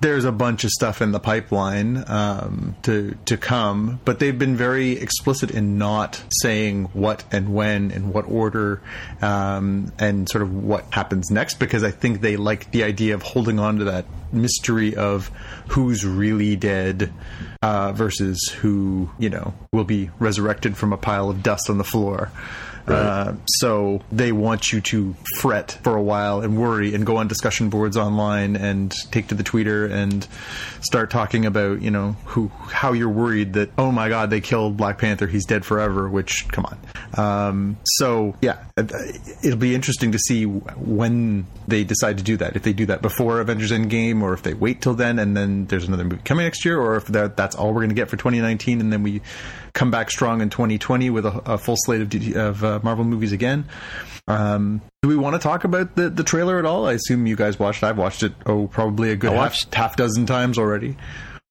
[0.00, 4.56] there's a bunch of stuff in the pipeline um, to to come, but they've been
[4.56, 8.80] very explicit in not saying what and when and what order
[9.20, 13.22] um, and sort of what happens next because I think they like the idea of
[13.22, 15.30] holding on to that mystery of
[15.68, 17.12] who's really dead
[17.60, 21.84] uh, versus who you know will be resurrected from a pile of dust on the
[21.84, 22.30] floor.
[22.86, 22.96] Right.
[22.96, 27.28] Uh, so they want you to fret for a while and worry and go on
[27.28, 30.26] discussion boards online and take to the Twitter and
[30.80, 34.76] start talking about you know who how you're worried that oh my god they killed
[34.76, 36.78] Black Panther he's dead forever which come on
[37.14, 38.64] um, so yeah
[39.44, 43.00] it'll be interesting to see when they decide to do that if they do that
[43.00, 46.46] before Avengers Endgame or if they wait till then and then there's another movie coming
[46.46, 49.04] next year or if that, that's all we're going to get for 2019 and then
[49.04, 49.22] we
[49.72, 53.32] come back strong in 2020 with a, a full slate of, of uh, Marvel movies
[53.32, 53.64] again.
[54.28, 56.86] Um, do we want to talk about the, the trailer at all?
[56.86, 57.82] I assume you guys watched.
[57.82, 58.32] I've watched it.
[58.46, 60.96] Oh, probably a good half, half dozen times already.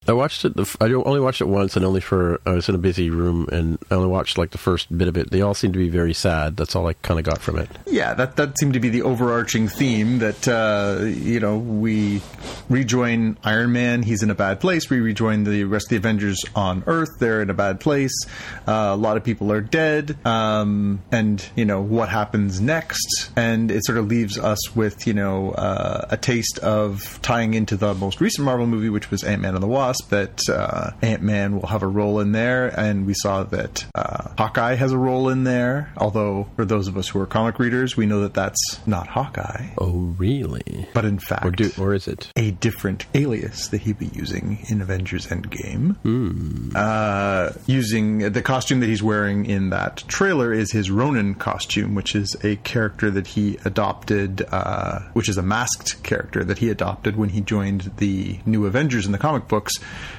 [0.08, 0.56] I watched it.
[0.56, 3.48] The, I only watched it once, and only for I was in a busy room,
[3.52, 5.30] and I only watched like the first bit of it.
[5.30, 6.58] They all seem to be very sad.
[6.58, 7.70] That's all I kind of got from it.
[7.86, 10.18] Yeah, that that seemed to be the overarching theme.
[10.18, 12.24] That uh, you know, we
[12.68, 14.02] rejoin Iron Man.
[14.02, 14.90] He's in a bad place.
[14.90, 17.10] We rejoin the rest of the Avengers on Earth.
[17.20, 18.26] They're in a bad place.
[18.68, 20.18] Uh, a lot of people are dead.
[20.26, 25.14] Um, and you know what happens next, and it sort of leaves us with you
[25.14, 29.44] know uh, a taste of tying into the most recent Marvel movie, which was Ant
[29.44, 33.06] Man and the Wasp that uh, Ant Man will have a role in there, and
[33.06, 35.92] we saw that uh, Hawkeye has a role in there.
[35.98, 39.70] Although, for those of us who are comic readers, we know that that's not Hawkeye.
[39.78, 40.88] Oh, really?
[40.94, 44.66] But in fact, or, do, or is it a different alias that he'll be using
[44.70, 45.98] in Avengers Endgame?
[45.98, 46.72] Hmm.
[46.76, 52.16] Uh, using the costume that he's wearing in that trailer is his Ronin costume, which
[52.16, 57.16] is a character that he adopted, uh, which is a masked character that he adopted
[57.16, 59.74] when he joined the New Avengers in the comic books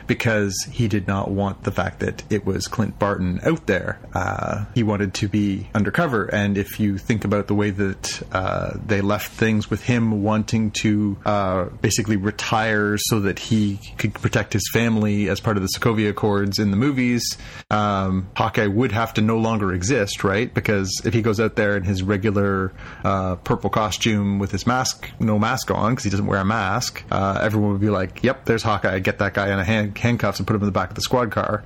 [0.06, 3.98] because he did not want the fact that it was Clint Barton out there.
[4.14, 6.26] Uh, he wanted to be undercover.
[6.26, 10.70] And if you think about the way that uh, they left things with him wanting
[10.82, 15.68] to uh, basically retire so that he could protect his family as part of the
[15.76, 17.36] Sokovia Accords in the movies,
[17.70, 20.52] um, Hawkeye would have to no longer exist, right?
[20.52, 22.72] Because if he goes out there in his regular
[23.04, 27.02] uh, purple costume with his mask, no mask on, because he doesn't wear a mask,
[27.10, 30.38] uh, everyone would be like, yep, there's Hawkeye, get that guy in a hand, handcuffs
[30.38, 31.62] and put him in the back of the squad car.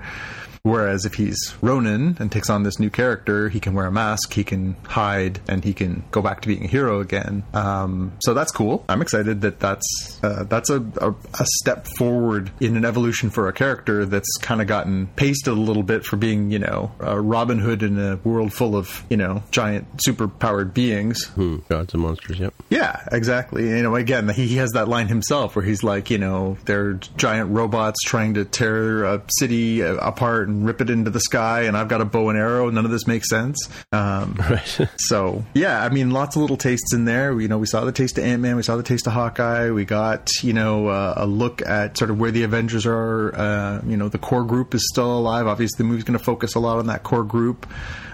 [0.66, 4.32] Whereas if he's Ronin and takes on this new character, he can wear a mask,
[4.32, 7.44] he can hide, and he can go back to being a hero again.
[7.54, 8.84] Um, so that's cool.
[8.88, 13.46] I'm excited that that's uh, that's a, a, a, step forward in an evolution for
[13.46, 17.60] a character that's kind of gotten pasted a little bit for being, you know, Robin
[17.60, 21.26] Hood in a world full of, you know, giant super powered beings.
[21.26, 22.54] Hmm, gods and monsters, yep.
[22.70, 23.68] Yeah, exactly.
[23.68, 26.94] You know, again, he, he has that line himself where he's like, you know, they're
[26.94, 31.76] giant robots trying to tear a city apart and rip it into the sky, and
[31.76, 32.70] I've got a bow and arrow.
[32.70, 33.68] None of this makes sense.
[33.92, 34.88] Um, right.
[34.96, 37.38] so yeah, I mean, lots of little tastes in there.
[37.38, 39.70] You know, we saw the taste of Ant Man, we saw the taste of Hawkeye,
[39.70, 43.34] we got you know uh, a look at sort of where the Avengers are.
[43.34, 45.46] Uh, you know, the core group is still alive.
[45.46, 47.66] Obviously, the movie's going to focus a lot on that core group.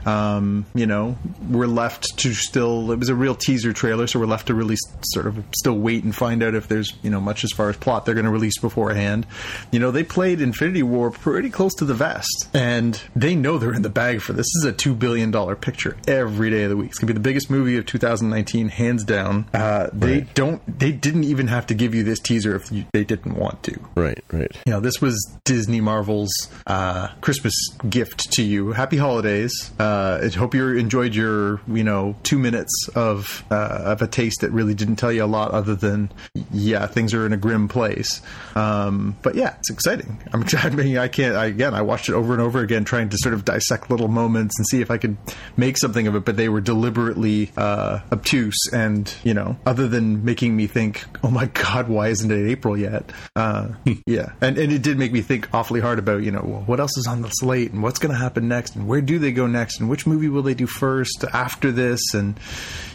[0.04, 1.16] Um, you know,
[1.48, 2.90] we're left to still.
[2.90, 6.02] It was a real teaser trailer, so we're left to really sort of still wait
[6.02, 8.30] and find out if there's you know much as far as plot they're going to
[8.30, 9.26] release beforehand.
[9.70, 13.74] You know, they played Infinity War pretty close to the vest, and they know they're
[13.74, 14.42] in the bag for this.
[14.42, 16.90] This is a two billion dollar picture every day of the week.
[16.90, 19.48] It's gonna be the biggest movie of 2019, hands down.
[19.54, 20.34] Uh, they right.
[20.34, 20.78] don't.
[20.78, 23.78] They didn't even have to give you this teaser if you, they didn't want to.
[23.94, 24.22] Right.
[24.32, 24.50] Right.
[24.66, 26.32] You know, this was Disney Marvel's
[26.66, 27.54] uh, Christmas
[27.88, 28.72] gift to you.
[28.72, 29.70] Happy holidays.
[29.78, 34.40] Uh, I hope you enjoyed your, you know, two minutes of uh, of a taste
[34.40, 36.10] that really didn't tell you a lot other than,
[36.50, 38.22] yeah, things are in a grim place.
[38.54, 40.18] Um, but yeah, it's exciting.
[40.32, 41.36] I'm, I mean, I can't.
[41.36, 44.08] I, again, I watched it over and over again, trying to sort of dissect little
[44.08, 45.16] moments and see if I could
[45.56, 46.24] make something of it.
[46.24, 51.30] But they were deliberately uh, obtuse, and you know, other than making me think, oh
[51.30, 53.10] my god, why isn't it April yet?
[53.34, 53.70] Uh,
[54.06, 56.78] yeah, and and it did make me think awfully hard about, you know, well, what
[56.78, 59.32] else is on the slate and what's going to happen next and where do they
[59.32, 62.14] go next and which movie will they do first after this?
[62.14, 62.38] And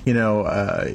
[0.08, 0.90] you know, uh,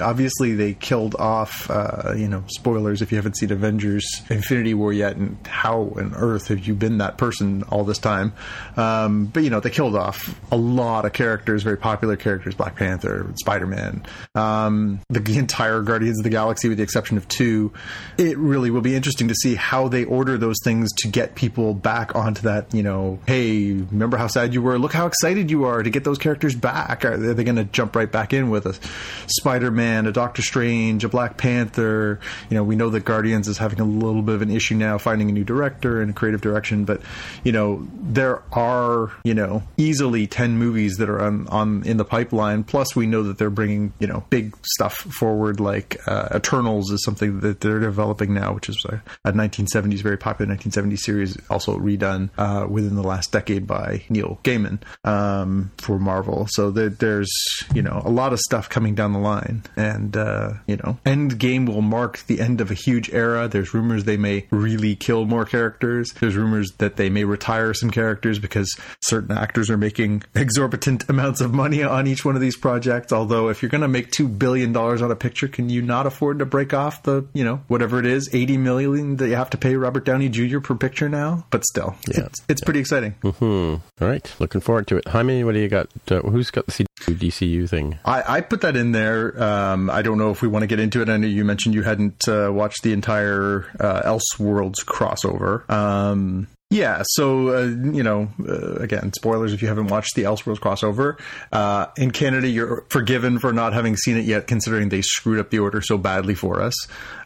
[0.00, 4.92] obviously they killed off, uh, you know, spoilers if you haven't seen Avengers Infinity War
[4.92, 8.32] yet, and how on earth have you been that person all this time?
[8.76, 12.76] Um, but, you know, they killed off a lot of characters, very popular characters, Black
[12.76, 17.72] Panther, Spider Man, um, the, entire Guardians of the Galaxy, with the exception of two.
[18.16, 21.74] It really will be interesting to see how they order those things to get people
[21.74, 24.78] back onto that, you know, hey, remember how sad you were?
[24.78, 27.04] Look how excited you are to get those characters back.
[27.04, 28.35] Are they going to jump right back in?
[28.36, 28.78] In with a
[29.26, 32.20] Spider-Man, a Doctor Strange, a Black Panther.
[32.50, 34.98] You know, we know that Guardians is having a little bit of an issue now
[34.98, 37.00] finding a new director and creative direction, but
[37.42, 42.04] you know, there are you know easily ten movies that are on, on in the
[42.04, 42.62] pipeline.
[42.62, 47.02] Plus, we know that they're bringing you know big stuff forward, like uh, Eternals is
[47.04, 51.78] something that they're developing now, which is a, a 1970s very popular 1970s series, also
[51.78, 56.46] redone uh, within the last decade by Neil Gaiman um, for Marvel.
[56.50, 57.32] So there, there's
[57.74, 60.98] you know a lot lot of stuff coming down the line, and uh, you know,
[61.06, 63.46] Endgame will mark the end of a huge era.
[63.48, 66.12] There's rumors they may really kill more characters.
[66.20, 68.68] There's rumors that they may retire some characters because
[69.00, 73.12] certain actors are making exorbitant amounts of money on each one of these projects.
[73.12, 76.06] Although, if you're going to make two billion dollars on a picture, can you not
[76.06, 79.50] afford to break off the you know whatever it is, eighty million that you have
[79.50, 80.58] to pay Robert Downey Jr.
[80.60, 81.44] per picture now?
[81.50, 82.24] But still, Yeah.
[82.26, 83.12] it's, it's pretty exciting.
[83.22, 83.76] Hmm.
[84.00, 84.34] All right.
[84.40, 85.06] Looking forward to it.
[85.08, 85.88] Jaime, what do you got?
[86.10, 86.86] Uh, who's got the CW
[87.18, 87.98] DCU thing?
[88.04, 89.42] I, I put that in there.
[89.42, 91.08] Um, I don't know if we want to get into it.
[91.08, 95.68] I know you mentioned you hadn't uh, watched the entire uh, Elseworlds crossover.
[95.70, 100.58] Um, yeah, so uh, you know, uh, again, spoilers if you haven't watched the Elseworlds
[100.58, 101.16] crossover.
[101.52, 105.50] Uh, in Canada, you're forgiven for not having seen it yet, considering they screwed up
[105.50, 106.74] the order so badly for us.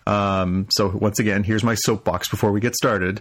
[0.06, 3.20] Um, so once again, here's my soapbox before we get started.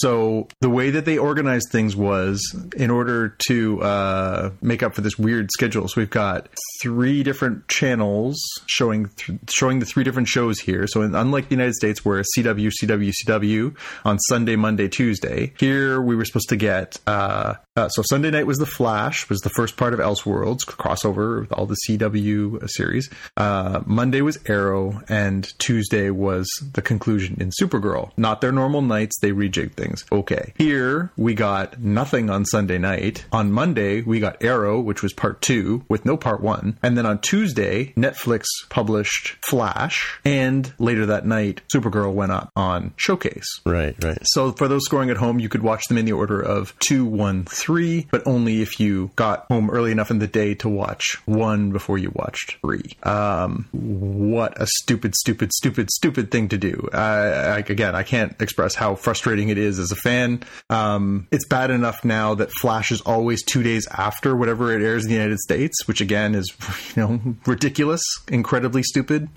[0.00, 2.40] So the way that they organized things was
[2.76, 5.88] in order to uh, make up for this weird schedule.
[5.88, 6.48] So we've got
[6.82, 10.86] three different channels showing th- showing the three different shows here.
[10.86, 16.00] So in, unlike the United States, where CW, CW, CW on Sunday, Monday, Tuesday, here
[16.00, 16.98] we were supposed to get.
[17.06, 21.42] Uh, uh, so Sunday night was the Flash, was the first part of Elseworlds crossover
[21.42, 23.08] with all the CW series.
[23.36, 28.10] Uh, Monday was Arrow, and Tuesday was the conclusion in Supergirl.
[28.16, 30.04] Not their normal nights; they rejig things.
[30.10, 33.24] Okay, here we got nothing on Sunday night.
[33.32, 37.06] On Monday we got Arrow, which was part two with no part one, and then
[37.06, 43.60] on Tuesday Netflix published Flash, and later that night Supergirl went up on Showcase.
[43.64, 44.18] Right, right.
[44.24, 47.04] So for those scoring at home, you could watch them in the order of two,
[47.04, 47.67] one, three,
[48.10, 51.98] but only if you got home early enough in the day to watch one before
[51.98, 52.96] you watched three.
[53.02, 56.88] Um, what a stupid, stupid, stupid, stupid thing to do.
[56.92, 60.42] I, again, I can't express how frustrating it is as a fan.
[60.70, 65.04] Um, it's bad enough now that Flash is always two days after whatever it airs
[65.04, 66.52] in the United States, which again is
[66.96, 69.28] you know ridiculous, incredibly stupid.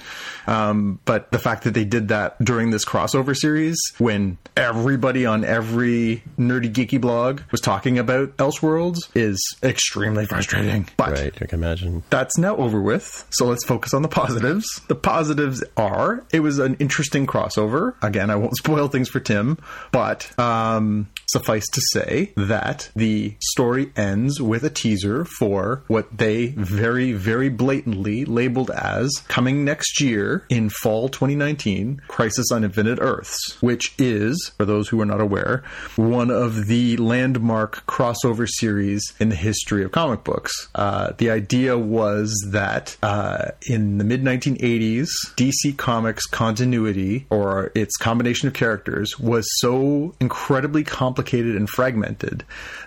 [0.47, 5.43] Um, but the fact that they did that during this crossover series, when everybody on
[5.43, 10.87] every nerdy geeky blog was talking about Elseworlds, is extremely frustrating.
[10.97, 12.03] But Right, I can imagine.
[12.09, 13.25] that's now over with.
[13.31, 14.65] So let's focus on the positives.
[14.87, 17.95] The positives are it was an interesting crossover.
[18.01, 19.57] Again, I won't spoil things for Tim,
[19.91, 26.47] but um, suffice to say that the story ends with a teaser for what they
[26.57, 33.61] very, very blatantly labeled as coming next year in fall 2019 Crisis on Infinite Earths,
[33.61, 35.63] which is, for those who are not aware,
[35.95, 40.51] one of the landmark crossover series in the history of comic books.
[40.75, 47.97] Uh, the idea was that uh, in the mid 1980s, DC Comics continuity, or its
[47.97, 52.43] combination of characters, was so incredibly complicated and fragmented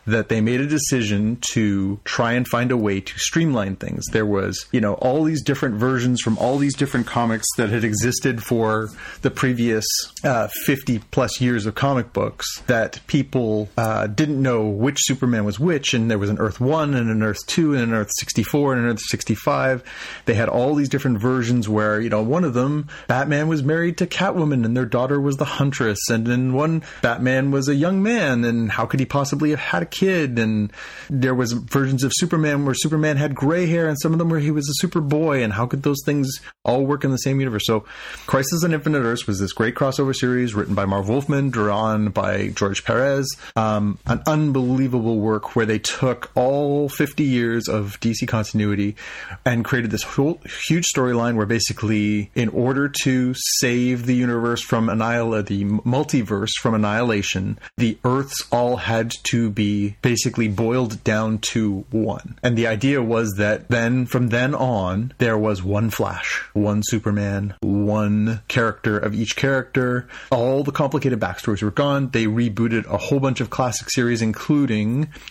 [0.07, 4.05] that they made a decision to try and find a way to streamline things.
[4.13, 7.85] There was, you know, all these different versions from all these different comics that had
[7.85, 8.91] existed for
[9.23, 9.87] the previous
[10.23, 15.61] uh, 50 plus years of comic books that people uh, didn't know which Superman was
[15.61, 18.75] which, and there was an Earth 1 and an Earth 2 and an Earth 64
[18.75, 19.83] and an Earth 65.
[20.25, 23.99] They had all these different versions where, you know, one of them, Batman was married
[23.99, 28.03] to Catwoman and their daughter was the Huntress, and then one, Batman was a young
[28.03, 30.39] man, and how could he possibly have had a kid?
[30.39, 30.73] And
[31.11, 34.41] there was versions of Superman where Superman had gray hair, and some of them where
[34.41, 37.67] he was a Superboy, and how could those things all work in the same universe?
[37.67, 37.85] So,
[38.27, 42.49] Crisis on Infinite Earths was this great crossover series written by Marv Wolfman, drawn by
[42.49, 48.97] George Perez, um, an unbelievable work where they took all 50 years of DC continuity
[49.45, 54.89] and created this whole huge storyline where basically, in order to save the universe from
[54.89, 61.85] annihil- the multiverse from annihilation, the Earths all had to be basically boiled down to
[61.91, 62.39] one.
[62.43, 67.55] And the idea was that then, from then on, there was one Flash, one Superman,
[67.61, 70.07] one character of each character.
[70.31, 72.11] All the complicated backstories were gone.
[72.11, 74.84] They rebooted a whole bunch of classic series, including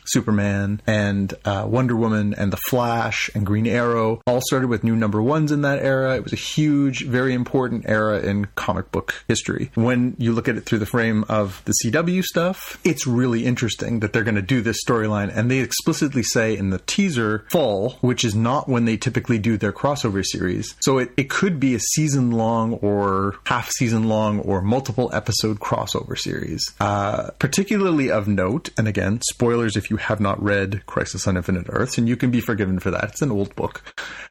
[0.06, 4.22] Superman and uh, Wonder Woman and The Flash and Green Arrow.
[4.26, 6.16] All started with new number ones in that era.
[6.16, 9.72] It was a huge, very important era in comic book history.
[9.76, 14.00] When you look at it through the frame of the CW stuff, it's really interesting
[14.00, 15.32] that they're going to do this storyline.
[15.36, 19.58] And they explicitly say in the teaser fall, which is not when they typically do
[19.58, 20.76] their crossover series.
[20.82, 25.60] So it, it could be a season long or half season long or multiple episode
[25.60, 26.74] crossover series.
[26.80, 31.98] Uh, particularly of note, and again, if you have not read Crisis on Infinite Earths,
[31.98, 33.06] and you can be forgiven for that.
[33.06, 33.82] It's an old book.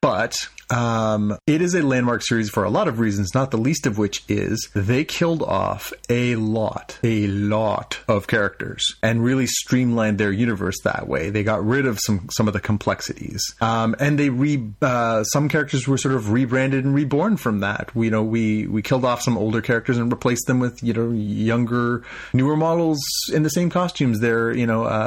[0.01, 0.35] But
[0.71, 3.99] um, it is a landmark series for a lot of reasons, not the least of
[3.99, 10.33] which is they killed off a lot, a lot of characters and really streamlined their
[10.33, 11.31] universe that way.
[11.31, 15.49] They got rid of some some of the complexities, um, and they re uh, some
[15.49, 17.95] characters were sort of rebranded and reborn from that.
[17.95, 20.93] We you know we we killed off some older characters and replaced them with you
[20.93, 22.03] know younger,
[22.35, 23.01] newer models
[23.33, 24.21] in the same costumes.
[24.21, 25.01] They're you know uh,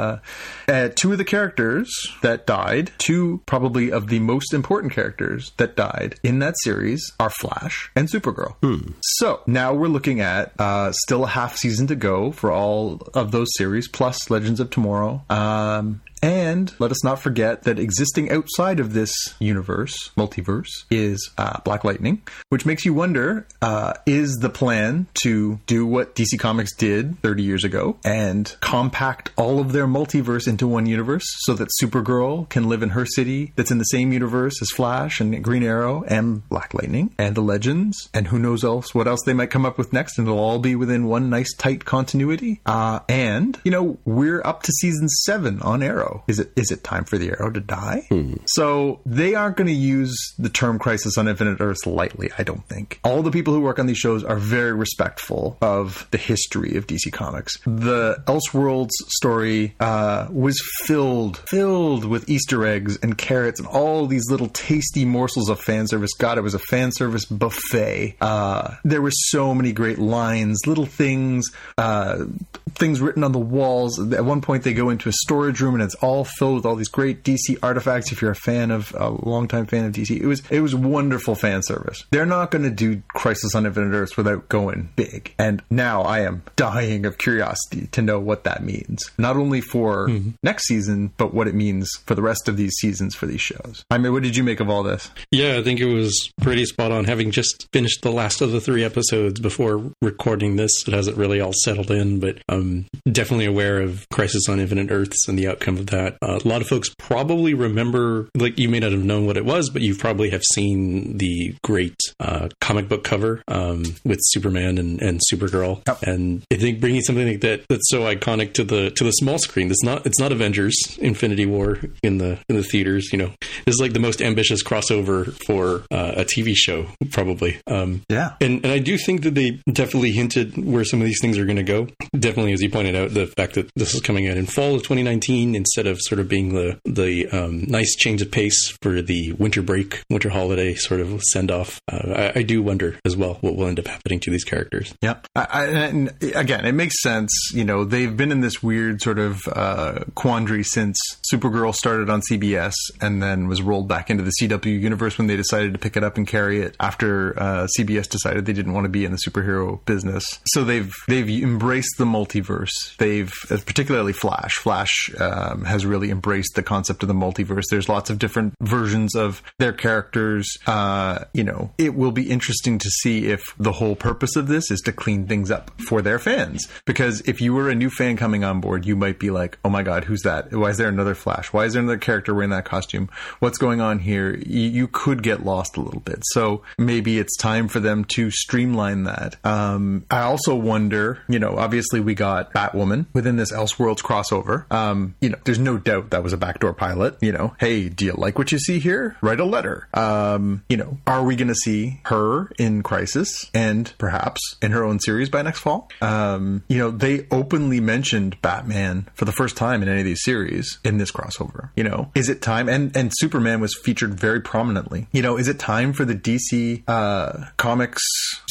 [0.68, 1.90] uh, two of the characters
[2.22, 7.30] that died, two probably of the most important characters that died in that series are
[7.30, 8.56] Flash and Supergirl.
[9.00, 13.30] So now we're looking at uh, still a half season to go for all of
[13.30, 15.22] those series, plus Legends of Tomorrow.
[15.30, 21.60] Um, and let us not forget that existing outside of this universe, multiverse, is uh,
[21.60, 26.74] Black Lightning, which makes you wonder uh, is the plan to do what DC Comics
[26.74, 31.68] did 30 years ago and compact all of their multiverse into one universe so that
[31.82, 35.62] Supergirl can live in her city that's in the same universe as Flash and Green
[35.62, 39.50] Arrow and Black Lightning and the Legends and who knows else what else they might
[39.50, 42.60] come up with next and it'll all be within one nice tight continuity.
[42.66, 46.05] Uh, and, you know, we're up to season seven on Arrow.
[46.28, 48.06] Is it is it time for the Arrow to die?
[48.46, 52.66] So they aren't going to use the term Crisis on Infinite Earths lightly, I don't
[52.68, 53.00] think.
[53.04, 56.86] All the people who work on these shows are very respectful of the history of
[56.86, 57.58] DC Comics.
[57.64, 64.30] The Elseworlds story uh, was filled filled with Easter eggs and carrots and all these
[64.30, 66.10] little tasty morsels of fan service.
[66.18, 68.16] God, it was a fan service buffet.
[68.20, 72.24] Uh, there were so many great lines, little things, uh,
[72.70, 73.98] things written on the walls.
[74.12, 76.76] At one point, they go into a storage room and it's all filled with all
[76.76, 78.12] these great DC artifacts.
[78.12, 81.34] If you're a fan of a longtime fan of DC, it was it was wonderful
[81.34, 82.04] fan service.
[82.10, 85.34] They're not going to do Crisis on Infinite Earths without going big.
[85.38, 90.08] And now I am dying of curiosity to know what that means, not only for
[90.08, 90.30] mm-hmm.
[90.42, 93.84] next season, but what it means for the rest of these seasons for these shows.
[93.90, 95.10] I mean, what did you make of all this?
[95.30, 97.04] Yeah, I think it was pretty spot on.
[97.04, 101.40] Having just finished the last of the three episodes before recording this, it hasn't really
[101.40, 105.76] all settled in, but I'm definitely aware of Crisis on Infinite Earths and the outcome
[105.76, 106.16] of that.
[106.22, 109.44] Uh, a lot of folks probably remember, like you may not have known what it
[109.44, 114.78] was, but you probably have seen the great uh, comic book cover um, with Superman
[114.78, 115.82] and, and Supergirl.
[115.86, 116.02] Yep.
[116.02, 119.38] And I think bringing something like that that's so iconic to the to the small
[119.38, 119.70] screen.
[119.70, 123.10] It's not it's not Avengers Infinity War in the in the theaters.
[123.12, 123.32] You know,
[123.64, 127.58] this is like the most ambitious crossover for uh, a TV show, probably.
[127.66, 128.34] Um, Yeah.
[128.40, 131.44] and and I do think that they definitely hinted where some of these things are
[131.44, 131.88] going to go.
[132.18, 134.82] Definitely, as you pointed out, the fact that this is coming out in fall of
[134.82, 139.32] 2019 instead of sort of being the the um, nice change of pace for the
[139.32, 141.80] winter break, winter holiday sort of send off.
[141.90, 144.94] Uh, I, I do wonder as well what will end up happening to these characters.
[145.02, 145.16] Yeah.
[145.34, 147.30] I, I, again, it makes sense.
[147.52, 150.98] You know, they've been in this weird sort of uh, quandary since
[151.30, 155.36] Supergirl started on CBS and then was rolled back into the CW universe when they
[155.36, 158.84] decided to pick it up and carry it after uh, CBS decided they didn't want
[158.86, 160.24] to be in the superhero business.
[160.46, 162.96] So they've they've embraced the multiverse.
[162.96, 164.54] They've particularly Flash.
[164.54, 167.64] Flash um, has really embraced the concept of the multiverse.
[167.70, 170.56] There's lots of different versions of their characters.
[170.66, 174.70] Uh, you know, it will be interesting to see if the whole purpose of this
[174.70, 176.66] is to clean things up for their fans.
[176.84, 179.70] Because if you were a new fan coming on board, you might be like, "Oh
[179.70, 180.52] my God, who's that?
[180.52, 181.52] Why is there another Flash?
[181.52, 183.08] Why is there another character wearing that costume?
[183.40, 186.20] What's going on here?" You, you could get lost a little bit.
[186.32, 189.36] So maybe it's time for them to streamline that.
[189.44, 194.70] Um, I also wonder, you know, obviously we got Batwoman within this Elseworlds crossover.
[194.72, 197.16] Um, you know, there's no doubt that was a backdoor pilot.
[197.20, 199.16] You know, hey, do you like what you see here?
[199.20, 199.88] Write a letter.
[199.94, 204.84] Um, you know, are we going to see her in Crisis and perhaps in her
[204.84, 205.88] own series by next fall?
[206.00, 210.22] Um, you know, they openly mentioned Batman for the first time in any of these
[210.22, 211.70] series in this crossover.
[211.76, 212.68] You know, is it time?
[212.68, 215.08] And and Superman was featured very prominently.
[215.12, 218.02] You know, is it time for the DC uh, Comics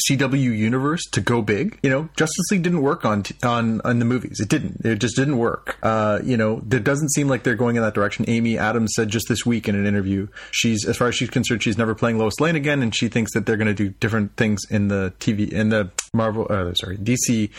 [0.08, 1.78] CW universe to go big?
[1.82, 4.40] You know, Justice League didn't work on t- on on the movies.
[4.40, 4.84] It didn't.
[4.84, 5.78] It just didn't work.
[5.82, 8.24] Uh, you know, it doesn't seem like they're going in that direction.
[8.26, 11.62] Amy Adams said just this week in an interview, she's as far as she's concerned,
[11.62, 14.34] she's never playing Lois Lane again, and she thinks that they're going to do different
[14.36, 17.50] things in the TV in the Marvel, uh, sorry, DC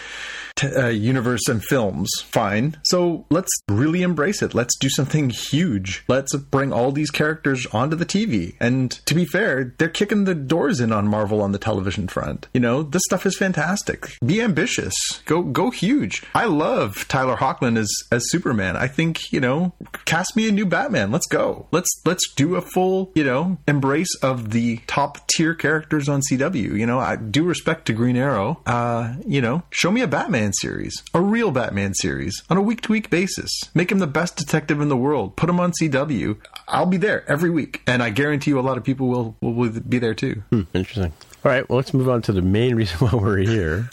[0.56, 2.10] t- uh, universe and films.
[2.26, 2.78] Fine.
[2.84, 4.56] So let's really embrace it.
[4.56, 6.04] Let's do something huge.
[6.08, 8.56] Let's bring all these characters onto the TV.
[8.60, 12.48] And to be fair, they're kicking the doors in on Marvel on the television front.
[12.54, 14.18] You know, this stuff is fantastic.
[14.26, 14.96] Be ambitious.
[15.26, 16.24] Go go huge.
[16.34, 18.76] I love Tyler Hoechlin as as Superman.
[18.76, 19.74] I think you know,
[20.06, 21.12] cast me a new Batman.
[21.12, 21.68] Let's go.
[21.72, 26.78] Let's let's do a full you know embrace of the top tier characters on CW.
[26.78, 28.62] You know, I do respect to Green Arrow.
[28.66, 32.82] uh, you know, show me a Batman series, a real Batman series on a week
[32.82, 33.50] to week basis.
[33.74, 35.36] Make him the best detective in the world.
[35.36, 36.38] Put him on CW.
[36.68, 39.70] I'll be there every week, and I guarantee you, a lot of people will will
[39.70, 40.44] be there too.
[40.50, 41.14] Hmm, interesting.
[41.46, 43.90] All right, well, let's move on to the main reason why we're here.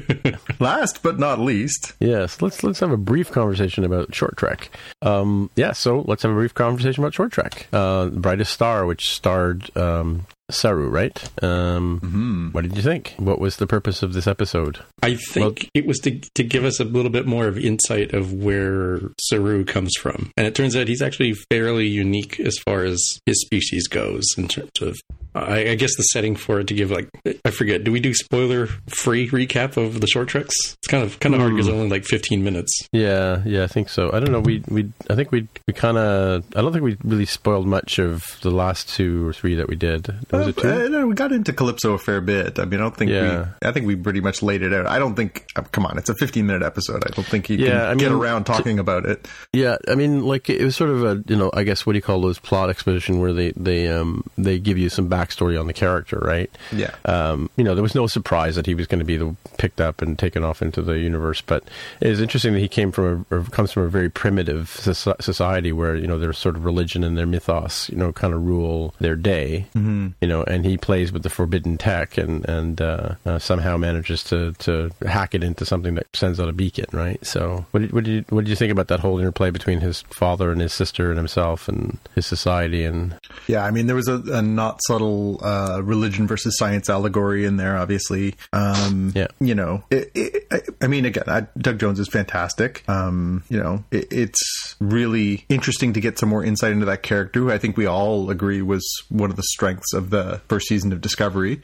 [0.60, 4.70] Last but not least, yes, let's let's have a brief conversation about Short Trek.
[5.02, 7.68] Um, yeah, so let's have a brief conversation about Short Trek.
[7.72, 11.22] Uh, Brightest Star, which starred um, Saru, right?
[11.42, 12.48] Um, mm-hmm.
[12.52, 13.14] What did you think?
[13.18, 14.78] What was the purpose of this episode?
[15.02, 18.14] I think well, it was to to give us a little bit more of insight
[18.14, 22.84] of where Saru comes from, and it turns out he's actually fairly unique as far
[22.84, 24.96] as his species goes in terms of.
[25.34, 27.08] I, I guess the setting for it to give like
[27.44, 27.84] I forget.
[27.84, 30.54] Do we do spoiler free recap of the short treks?
[30.72, 32.88] It's kind of kind of hard because only like fifteen minutes.
[32.92, 34.10] Yeah, yeah, I think so.
[34.12, 34.40] I don't know.
[34.40, 37.98] We we I think we we kind of I don't think we really spoiled much
[37.98, 41.52] of the last two or three that we did was it uh, we got into
[41.52, 42.58] Calypso a fair bit.
[42.58, 43.48] I mean, I don't think yeah.
[43.60, 43.68] we.
[43.68, 44.86] I think we pretty much laid it out.
[44.86, 45.46] I don't think.
[45.56, 47.04] Uh, come on, it's a 15 minute episode.
[47.06, 49.26] I don't think you yeah, can I mean, get around talking to, about it.
[49.52, 51.98] Yeah, I mean, like it was sort of a you know, I guess what do
[51.98, 55.66] you call those plot exposition where they they um they give you some backstory on
[55.66, 56.50] the character, right?
[56.72, 56.94] Yeah.
[57.04, 59.80] Um, you know, there was no surprise that he was going to be the, picked
[59.80, 61.64] up and taken off into the universe, but
[62.00, 65.72] it is interesting that he came from a, or comes from a very primitive society
[65.72, 68.94] where you know their sort of religion and their mythos, you know, kind of rule
[69.00, 69.66] their day.
[69.74, 70.08] Mm-hmm.
[70.20, 74.22] You know, and he plays with the forbidden tech and and uh, uh, somehow manages
[74.24, 77.24] to, to hack it into something that sends out a beacon, right?
[77.24, 79.80] So, what did, what did you what did you think about that whole interplay between
[79.80, 83.16] his father and his sister and himself and his society and?
[83.46, 87.56] Yeah, I mean, there was a, a not subtle uh, religion versus science allegory in
[87.56, 88.34] there, obviously.
[88.52, 92.84] Um, yeah, you know, it, it, I, I, mean, again, I, Doug Jones is fantastic.
[92.88, 97.40] Um, you know, it, it's really interesting to get some more insight into that character,
[97.40, 100.17] who I think we all agree was one of the strengths of the
[100.48, 101.60] first season of Discovery,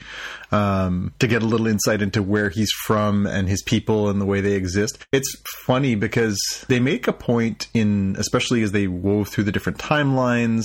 [0.54, 4.24] um, to get a little insight into where he's from and his people and the
[4.24, 5.04] way they exist.
[5.10, 6.38] It's funny because
[6.68, 10.62] they make a point in, especially as they wove through the different timelines,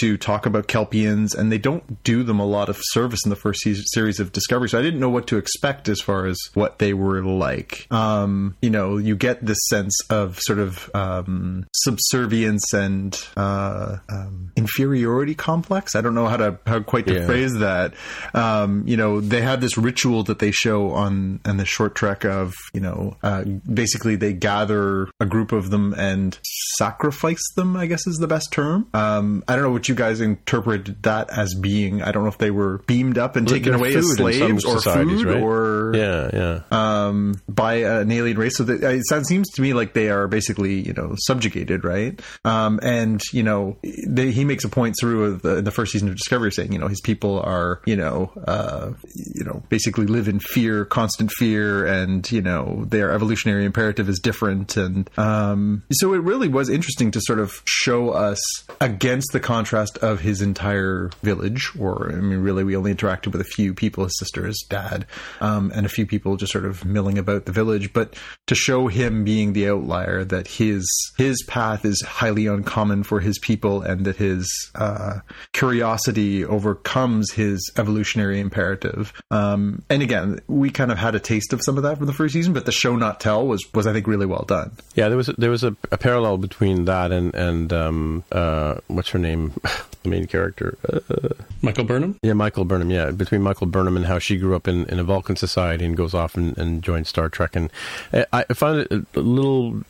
[0.00, 3.36] to talk about Kelpiens, and they don't do them a lot of service in the
[3.36, 4.68] first se- series of Discovery.
[4.68, 7.88] So I didn't know what to expect as far as what they were like.
[7.90, 14.52] Um, you know, you get this sense of sort of um, subservience and uh, um,
[14.54, 15.96] inferiority complex.
[15.96, 17.26] I don't know how to how quite to yeah.
[17.26, 17.94] phrase that.
[18.32, 22.24] Um, you know, they have this ritual that they show on on the short trek
[22.24, 26.38] of you know, uh, basically they gather a group of them and
[26.76, 27.76] sacrifice them.
[27.76, 28.88] I guess is the best term.
[28.94, 32.02] Um, I don't know what you guys interpreted that as being.
[32.02, 35.24] I don't know if they were beamed up and taken away as slaves or food
[35.24, 35.42] right?
[35.42, 38.56] or yeah, yeah, um, by an alien race.
[38.56, 42.20] So that, it seems to me like they are basically you know subjugated, right?
[42.44, 46.16] Um, and you know, they, he makes a point through the, the first season of
[46.16, 50.38] Discovery saying you know his people are you know uh, you know basically live in
[50.38, 56.18] fear, constant fear, and you know their evolutionary imperative is different, and um, so it
[56.18, 58.40] really was interesting to sort of show us
[58.80, 61.72] against the contrast of his entire village.
[61.78, 65.06] Or I mean, really, we only interacted with a few people, his sister, his dad,
[65.40, 68.14] um, and a few people just sort of milling about the village, but
[68.46, 70.86] to show him being the outlier, that his
[71.16, 75.20] his path is highly uncommon for his people, and that his uh,
[75.52, 78.85] curiosity overcomes his evolutionary imperative.
[79.30, 82.12] Um, and again, we kind of had a taste of some of that from the
[82.12, 84.72] first season, but the show not tell was was I think really well done.
[84.94, 88.76] Yeah, there was a, there was a, a parallel between that and and um, uh,
[88.88, 89.52] what's her name,
[90.02, 91.28] the main character, uh,
[91.62, 92.18] Michael Burnham.
[92.22, 92.90] Yeah, Michael Burnham.
[92.90, 95.96] Yeah, between Michael Burnham and how she grew up in, in a Vulcan society and
[95.96, 97.70] goes off and, and joins Star Trek, and
[98.12, 99.82] I, I find it a little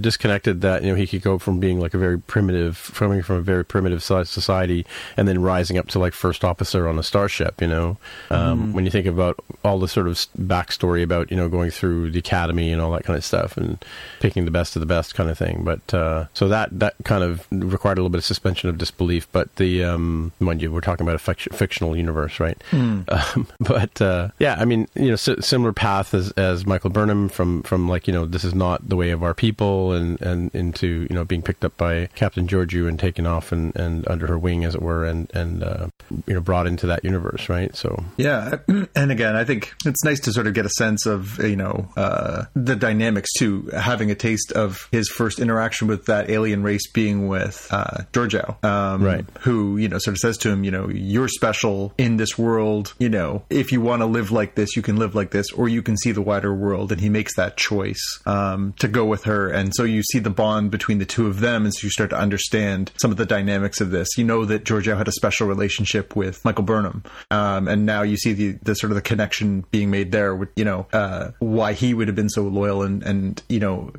[0.00, 3.36] disconnected that you know he could go from being like a very primitive, coming from
[3.36, 4.86] a very primitive society,
[5.16, 7.60] and then rising up to like first officer on a starship.
[7.60, 7.98] You know,
[8.30, 8.72] um, mm.
[8.72, 12.18] when you think about all the sort of backstory about you know going through the
[12.18, 13.82] academy and all that kind of stuff, and
[14.20, 15.62] picking the best of the best kind of thing.
[15.64, 19.28] But uh, so that that kind of required a little bit of suspension of disbelief.
[19.32, 22.60] But the um, mind you, we're talking about a fic- fictional universe, right?
[22.70, 23.08] Mm.
[23.22, 27.28] Um, but uh, yeah, I mean, you know, s- similar path as as Michael Burnham
[27.28, 30.52] from from like you know this is not the way of our people, and and
[30.54, 34.26] into you know being picked up by Captain Georgiou and taken off and and under
[34.26, 35.88] her wing, as it were, and and uh,
[36.26, 37.74] you know brought into that universe, right?
[37.76, 38.31] So yeah,
[38.94, 41.88] and again, I think it's nice to sort of get a sense of you know
[41.96, 46.90] uh, the dynamics too, having a taste of his first interaction with that alien race
[46.90, 49.24] being with uh, Georgiou, um, right?
[49.40, 52.94] Who you know sort of says to him, you know, you're special in this world.
[52.98, 55.68] You know, if you want to live like this, you can live like this, or
[55.68, 56.92] you can see the wider world.
[56.92, 60.30] And he makes that choice um, to go with her and so you see the
[60.30, 63.26] bond between the two of them, and so you start to understand some of the
[63.26, 64.08] dynamics of this.
[64.16, 68.16] You know that Georgiou had a special relationship with Michael Burnham, um, and now you
[68.22, 71.72] see the, the sort of the connection being made there with you know uh, why
[71.72, 73.90] he would have been so loyal, and and you know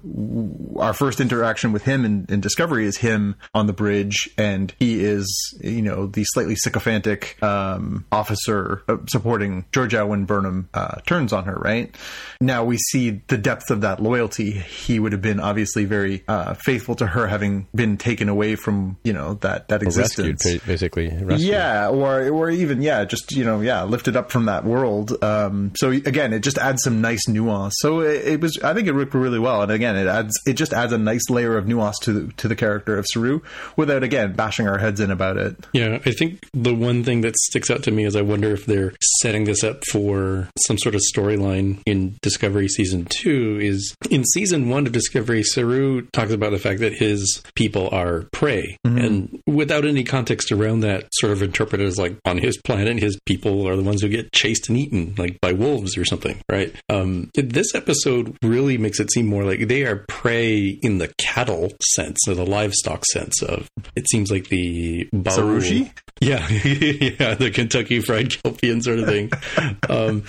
[0.78, 5.04] our first interaction with him in, in Discovery is him on the bridge, and he
[5.04, 11.34] is you know the slightly sycophantic um, officer uh, supporting Georgiou when Burnham uh, turns
[11.34, 11.56] on her.
[11.56, 11.96] Right
[12.40, 14.52] now we see the depth of that loyalty.
[14.52, 18.98] He would have been obviously very uh, faithful to her, having been taken away from
[19.04, 21.10] you know that that existence, rescued, basically.
[21.10, 21.42] Rescued.
[21.42, 25.22] Yeah, or or even yeah, just you know yeah, lifted up from that world.
[25.24, 27.76] Um, so again, it just adds some nice nuance.
[27.80, 30.54] So it, it, was, I think it worked really well, and again, it adds it
[30.54, 33.42] just adds a nice layer of nuance to the, to the character of Saru
[33.76, 35.56] without again bashing our heads in about it.
[35.74, 38.66] Yeah, I think the one thing that sticks out to me is I wonder if
[38.66, 43.60] they're setting this up for some sort of storyline in Discovery season two.
[43.62, 48.24] Is in season one of Discovery, Saru talks about the fact that his people are
[48.32, 48.98] prey, mm-hmm.
[48.98, 53.20] and without any context around that, sort of interpreted as like on his planet, his
[53.26, 56.74] people are the ones who get chased and eaten, like by wolves or something, right?
[56.90, 61.72] Um, this episode really makes it seem more like they are prey in the cattle
[61.82, 63.68] sense or the livestock sense of.
[63.96, 65.92] It seems like the Sarushi.
[66.22, 69.30] Yeah, yeah, the Kentucky Fried Kelpien sort of thing,
[69.90, 70.24] um,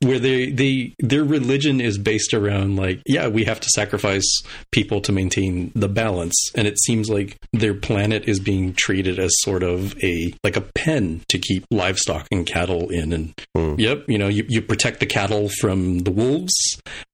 [0.00, 4.26] where they they their religion is based around like, yeah, we have to sacrifice
[4.72, 9.30] people to maintain the balance, and it seems like their planet is being treated as
[9.40, 13.78] sort of a like a pen to keep livestock and cattle in, and mm.
[13.78, 16.54] yep, you know, you, you protect the cattle from the wolves,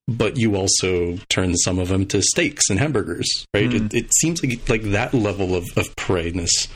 [0.07, 3.71] but you also turn some of them to steaks and hamburgers, right?
[3.71, 3.87] Mm.
[3.87, 6.69] It, it, seems like like that level of, of prayness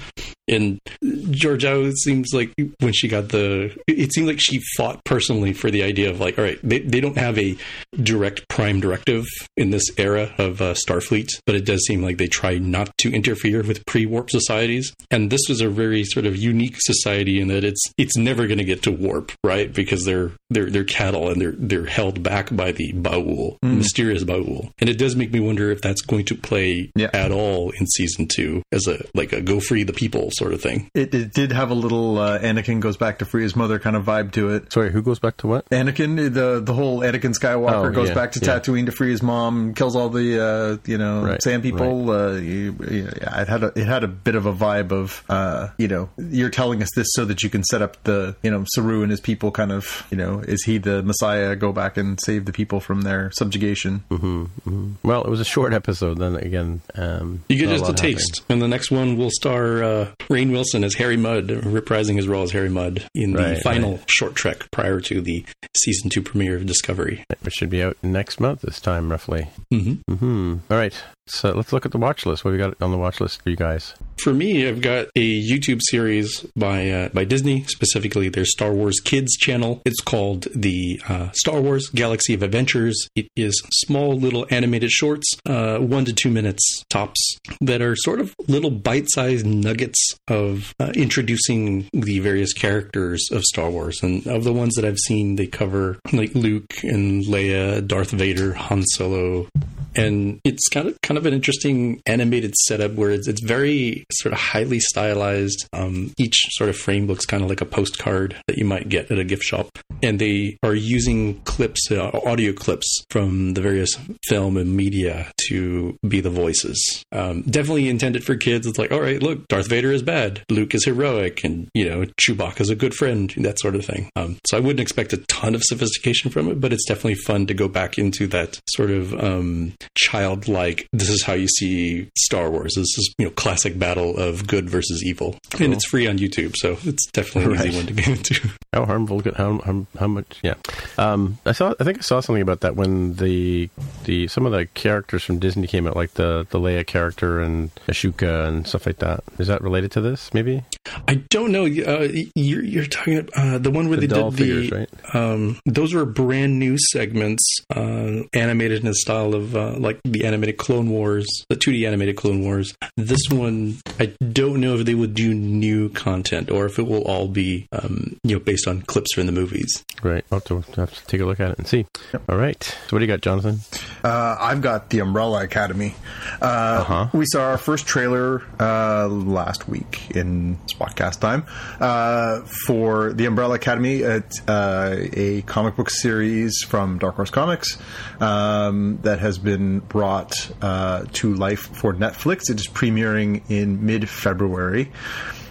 [0.49, 5.70] and Georgiou seems like when she got the, it seemed like she fought personally for
[5.70, 7.57] the idea of like, all right, they, they don't have a
[8.03, 9.24] direct prime directive
[9.57, 13.12] in this era of uh, Starfleet, but it does seem like they try not to
[13.12, 14.94] interfere with pre-warp societies.
[15.11, 18.59] And this was a very sort of unique society in that it's it's never going
[18.59, 19.72] to get to warp, right?
[19.72, 23.78] Because they're they're they're cattle and they're they're held back by the Ba'ul, mm.
[23.78, 24.70] mysterious Ba'ul.
[24.78, 27.11] And it does make me wonder if that's going to play yeah.
[27.12, 30.61] at all in season two as a like a go free the people sort of
[30.61, 30.91] thing.
[30.95, 33.97] It, it did have a little uh, Anakin goes back to free his mother kind
[33.97, 34.72] of vibe to it.
[34.72, 35.68] Sorry, who goes back to what?
[35.70, 38.59] Anakin, the the whole Anakin Skywalker oh, goes yeah, back to yeah.
[38.59, 42.07] Tatooine to free his mom, kills all the uh, you know right, sand people.
[42.07, 42.14] Right.
[42.14, 45.68] Uh, you, yeah, it had a, it had a bit of a vibe of uh,
[45.78, 48.64] you know you're telling us this so that you can set up the you know
[48.74, 51.57] Saru and his people kind of you know is he the Messiah?
[51.57, 54.05] Go back and save the people from their subjugation.
[54.11, 54.93] Mm-hmm, mm-hmm.
[55.03, 56.18] Well, it was a short episode.
[56.18, 60.12] Then again, um, you get just a taste, and the next one will star uh,
[60.29, 63.93] Rainn Wilson as Harry Mudd, reprising his role as Harry Mudd in the right, final
[63.97, 64.11] right.
[64.11, 65.45] short trek prior to the
[65.77, 67.24] season two premiere of Discovery.
[67.31, 69.49] It should be out next month, this time roughly.
[69.72, 70.12] Mm-hmm.
[70.12, 70.55] Mm-hmm.
[70.70, 70.95] All right.
[71.29, 72.45] So let's look at the watch list.
[72.45, 73.95] What we got on the watch list for you guys?
[74.18, 79.01] For me, I've got a YouTube series by uh, by Disney, specifically their Star Wars
[79.01, 79.83] Kids channel.
[79.85, 83.09] It's called the uh, Star Wars Galaxy of Adventures.
[83.16, 88.20] It is small little animated shorts, uh, one to two minutes tops, that are sort
[88.20, 89.99] of little bite-sized nuggets
[90.29, 94.01] of uh, introducing the various characters of Star Wars.
[94.03, 98.55] And of the ones that I've seen, they cover like Luke and Leia, Darth Vader,
[98.55, 99.49] Han Solo,
[99.97, 104.32] and it's kind of kind of an interesting animated setup where it's, it's very sort
[104.32, 105.66] of highly stylized.
[105.72, 109.11] Um, each sort of frame looks kind of like a postcard that you might get
[109.11, 113.99] at a gift shop, and they are using clips, uh, audio clips from the various
[114.24, 117.05] film and media to be the voices.
[117.12, 118.66] Um, definitely intended for kids.
[118.66, 122.05] It's like, all right, look, Darth Vader is bad, Luke is heroic, and you know,
[122.20, 124.11] Chewbacca is a good friend, that sort of thing.
[124.16, 127.47] Um, so I wouldn't expect a ton of sophistication from it, but it's definitely fun
[127.47, 130.89] to go back into that sort of um, childlike.
[130.93, 132.74] This is how you see Star Wars.
[132.74, 135.64] This is you know classic battle of good versus evil, cool.
[135.64, 137.68] and it's free on YouTube, so it's definitely an right.
[137.68, 138.51] easy one to get into.
[138.72, 139.22] How harmful?
[139.37, 140.39] How how, how much?
[140.43, 140.55] Yeah,
[140.99, 141.72] um, I saw.
[141.80, 143.70] I think I saw something about that when the
[144.05, 147.74] the some of the characters from Disney came out, like the the Leia character and
[147.87, 149.24] Ahsoka and stuff like that.
[149.39, 150.34] Is that related to this?
[150.34, 150.62] Maybe.
[151.09, 151.64] I don't know.
[151.64, 154.76] Uh, you're, you're talking about uh, the one where the they did figures, the.
[154.76, 155.14] Right?
[155.14, 157.43] Um, those were brand new segments,
[157.74, 162.16] uh, animated in the style of uh, like the animated Clone Wars, the 2D animated
[162.16, 162.74] Clone Wars.
[162.97, 167.03] This one, I don't know if they would do new content or if it will
[167.03, 169.85] all be, um, you know, based on clips from the movies.
[170.03, 170.24] Right.
[170.31, 171.87] I'll have to, have to take a look at it and see.
[172.12, 172.22] Yep.
[172.29, 172.62] All right.
[172.62, 173.61] So what do you got, Jonathan?
[174.05, 175.95] Uh, I've got the Umbrella Academy.
[176.41, 177.09] Uh, uh-huh.
[177.12, 181.45] We saw our first trailer uh, last week in Spotcast time
[181.81, 183.97] uh, for the Umbrella Academy.
[183.97, 187.79] It's uh, a comic book series from Dark Horse Comics
[188.20, 192.51] um, that has been brought to life for Netflix.
[192.51, 194.91] It is premiering in mid February.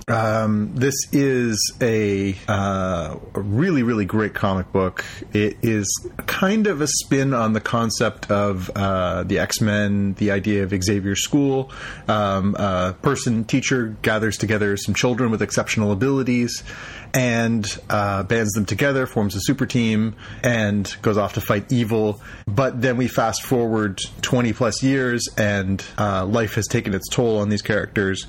[0.08, 5.04] Um, this is a, uh, a, really, really great comic book.
[5.34, 5.88] It is
[6.28, 10.84] kind of a spin on the concept of uh, the X Men, the idea of
[10.84, 11.72] Xavier School.
[12.08, 16.64] Um, a person, teacher gathers together some children with exceptional abilities
[17.16, 22.22] and uh, bands them together, forms a super team, and goes off to fight evil.
[22.46, 27.40] But then we fast forward 20 plus years, and uh, life has taken its toll
[27.40, 28.28] on these characters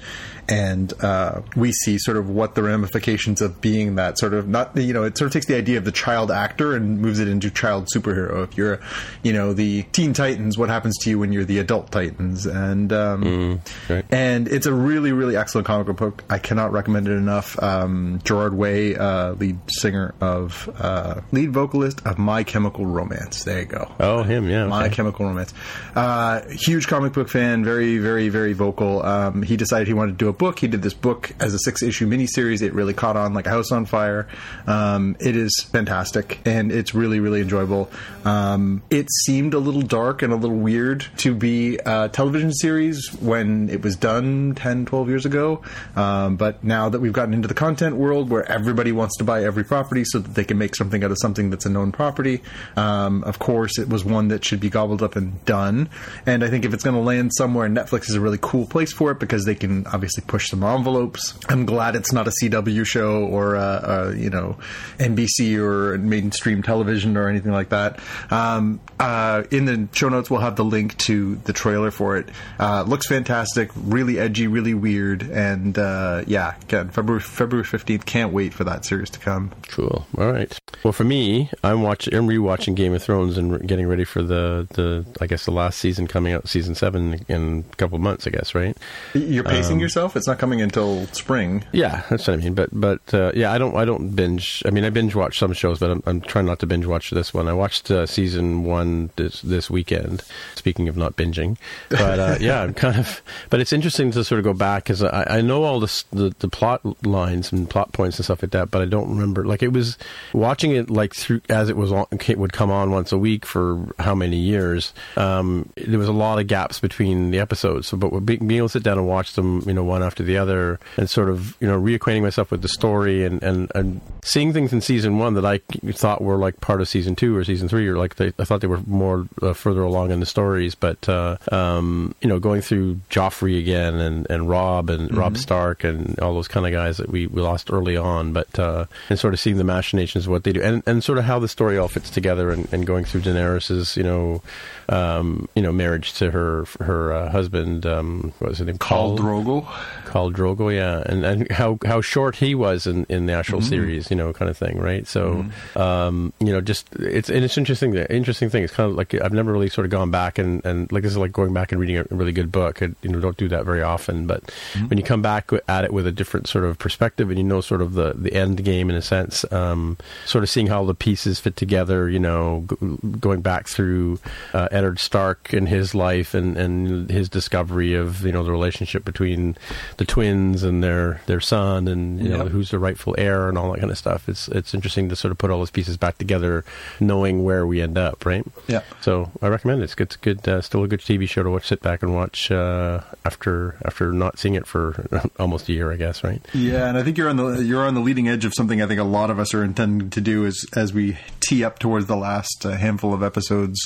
[0.49, 4.77] and uh, we see sort of what the ramifications of being that sort of not
[4.77, 7.29] you know it sort of takes the idea of the child actor and moves it
[7.29, 8.45] into child superhero.
[8.45, 8.81] If you're,
[9.23, 12.47] you know, the Teen Titans, what happens to you when you're the adult Titans?
[12.47, 14.05] And um, mm, right.
[14.11, 16.25] and it's a really really excellent comic book.
[16.31, 17.61] I cannot recommend it enough.
[17.63, 23.45] Um, Gerard Way, uh, lead singer of uh, lead vocalist of My Chemical Romance.
[23.45, 23.91] There you go.
[23.99, 24.67] Oh, him, yeah.
[24.67, 25.55] My Chemical Romance.
[25.95, 27.65] Uh, huge comic book fan.
[27.65, 29.03] Very very very vocal.
[29.05, 30.59] Um, he decided he wanted to do a book.
[30.59, 32.63] He did this book as a six issue miniseries.
[32.63, 34.29] It really caught on like a house on fire.
[34.67, 37.91] Um, it is fantastic and it's really, really enjoyable.
[38.25, 43.13] Um, it seemed a little dark and a little weird to be a television series
[43.21, 45.63] when it was done 10, 12 years ago.
[45.95, 49.45] Um, but now that we've gotten into the content world where everybody wants to buy
[49.45, 52.43] every property so that they can make something out of something that's a known property,
[52.77, 55.89] um, of course, it was one that should be gobbled up and done.
[56.27, 58.93] And I think if it's going to land somewhere, Netflix is a really cool place
[58.93, 61.39] for it because they can obviously push some envelopes.
[61.49, 64.59] I'm glad it's not a CW show or a, a you know
[64.99, 68.01] NBC or mainstream television or anything like that.
[68.31, 72.29] Um, uh, in the show notes, we'll have the link to the trailer for it.
[72.59, 78.05] Uh, looks fantastic, really edgy, really weird, and uh, yeah, again, February February fifteenth.
[78.07, 79.53] Can't wait for that series to come.
[79.69, 80.07] Cool.
[80.19, 80.59] All right.
[80.83, 84.67] Well, for me, I'm watching, I'm rewatching Game of Thrones and getting ready for the
[84.71, 88.27] the I guess the last season coming out, season seven in a couple months.
[88.27, 88.77] I guess right.
[89.15, 90.17] You're pacing um, yourself.
[90.17, 91.65] It's not coming until spring.
[91.73, 92.55] Yeah, that's what I mean.
[92.55, 94.63] But but uh, yeah, I don't I don't binge.
[94.67, 97.11] I mean, I binge watch some shows, but I'm, I'm trying not to binge watch
[97.11, 97.49] this one.
[97.49, 100.23] I watched uh, season one this this weekend.
[100.55, 101.59] Speaking of not binging,
[101.91, 103.23] but uh, yeah, I'm kind of.
[103.51, 106.35] But it's interesting to sort of go back because I, I know all the, the
[106.39, 109.45] the plot lines and plot points and stuff like that, but I don't remember.
[109.45, 109.99] Like it was
[110.33, 113.47] watching it like through as it was on, it would come on once a week
[113.47, 114.93] for how many years.
[115.17, 117.89] Um, there was a lot of gaps between the episodes.
[117.89, 120.37] So, but being able to sit down and watch them, you know, one after the
[120.37, 124.53] other, and sort of you know reacquainting myself with the story and and, and seeing
[124.53, 125.59] things in season one that I
[125.93, 128.61] thought were like part of season two or season three, or like they, I thought
[128.61, 130.75] they were more uh, further along in the stories.
[130.75, 135.19] But uh, um, you know, going through Joffrey again and, and Robb and mm-hmm.
[135.19, 138.59] Robb Stark and all those kind of guys that we, we lost early on, but
[138.59, 141.25] uh, and sort of seeing the machinations of what they do and, and sort of
[141.25, 144.43] how the story all fits together and, and going through Daenerys's you know
[144.89, 149.19] um, you know marriage to her her uh, husband um, what was his name Khal
[149.19, 149.65] Drogo
[150.05, 153.69] Khal Drogo yeah and and how how short he was in in the actual mm-hmm.
[153.69, 155.79] series you know kind of thing right so mm-hmm.
[155.79, 159.15] um, you know just it's and it's interesting The interesting thing it's kind of like
[159.15, 161.73] I've never really sort of gone back and and like this is like going back
[161.73, 164.45] and reading a really good book I, you know don't do that very often but
[164.45, 164.89] mm-hmm.
[164.89, 167.61] when you come back at it with a different sort of perspective and you know
[167.61, 170.95] sort of the the end game in a sense um, sort of seeing how the
[170.95, 174.19] pieces fit together you know g- going back through
[174.55, 179.05] uh, Eddard Stark and his life and and his discovery of you know the relationship
[179.05, 179.57] between
[179.97, 182.39] the twins and their their son and you yep.
[182.39, 184.29] know who's the rightful heir and all that kind of stuff.
[184.29, 186.65] It's it's interesting to sort of put all those pieces back together
[187.01, 188.45] knowing where we end up right?
[188.67, 188.83] Yeah.
[189.01, 189.85] So I recommend it.
[189.85, 192.15] It's good, it's good uh, still a good TV show to watch sit back and
[192.15, 195.07] watch uh, after after not seeing it for
[195.39, 196.41] almost a year I guess right?
[196.55, 198.87] Yeah and I think you're on the you're on the leading edge of something I
[198.87, 202.07] think a lot of us are intending to do as as we tee up towards
[202.07, 203.79] the last uh, handful of episodes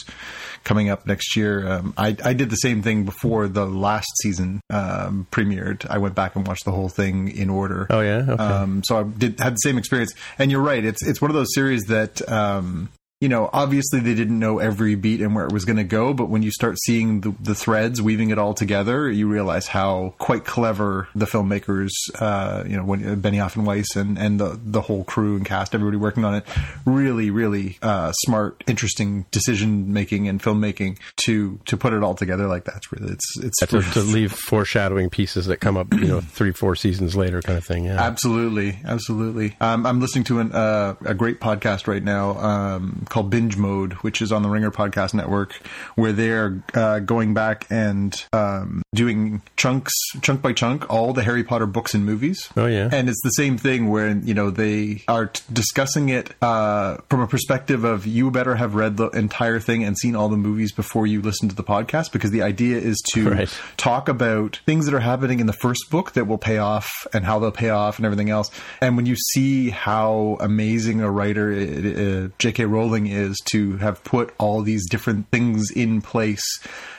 [0.63, 1.67] coming up next year.
[1.67, 5.87] Um, I, I did the same thing before the last season um, premiered.
[5.89, 7.87] I went back and watched the whole thing in order.
[7.89, 8.43] Oh yeah, okay.
[8.43, 10.13] Um, so I did had the same experience.
[10.39, 10.85] And you're right.
[10.85, 12.91] It's it's one of those series that um,
[13.21, 16.15] you know, obviously they didn't know every beat and where it was going to go,
[16.15, 20.15] but when you start seeing the, the, threads weaving it all together, you realize how
[20.17, 24.59] quite clever the filmmakers, uh, you know, when uh, Benioff and Weiss and, and the,
[24.65, 26.47] the whole crew and cast, everybody working on it,
[26.87, 32.47] really, really uh, smart, interesting decision making and filmmaking to to put it all together
[32.47, 32.77] like that.
[32.77, 36.53] It's really, it's it's to, to, leave foreshadowing pieces that come up, you know, three,
[36.53, 37.85] four seasons later, kind of thing.
[37.85, 39.57] Yeah, absolutely, absolutely.
[39.61, 42.39] Um, I'm listening to an, uh, a great podcast right now.
[42.39, 45.61] Um, called Binge Mode, which is on the Ringer Podcast Network,
[45.97, 49.93] where they're uh, going back and um, doing chunks,
[50.23, 52.49] chunk by chunk, all the Harry Potter books and movies.
[52.57, 52.89] Oh, yeah.
[52.91, 57.21] and it's the same thing where you know they are t- discussing it uh, from
[57.21, 60.73] a perspective of you better have read the entire thing and seen all the movies
[60.73, 63.61] before you listen to the podcast because the idea is to Right.
[63.77, 67.25] talk about things that are happening in the first book that will pay off and
[67.25, 68.51] how they'll pay off and everything else.
[68.81, 72.65] And when you see how amazing a writer uh, J.K.
[72.65, 76.43] Rowling is to have put all these different things in place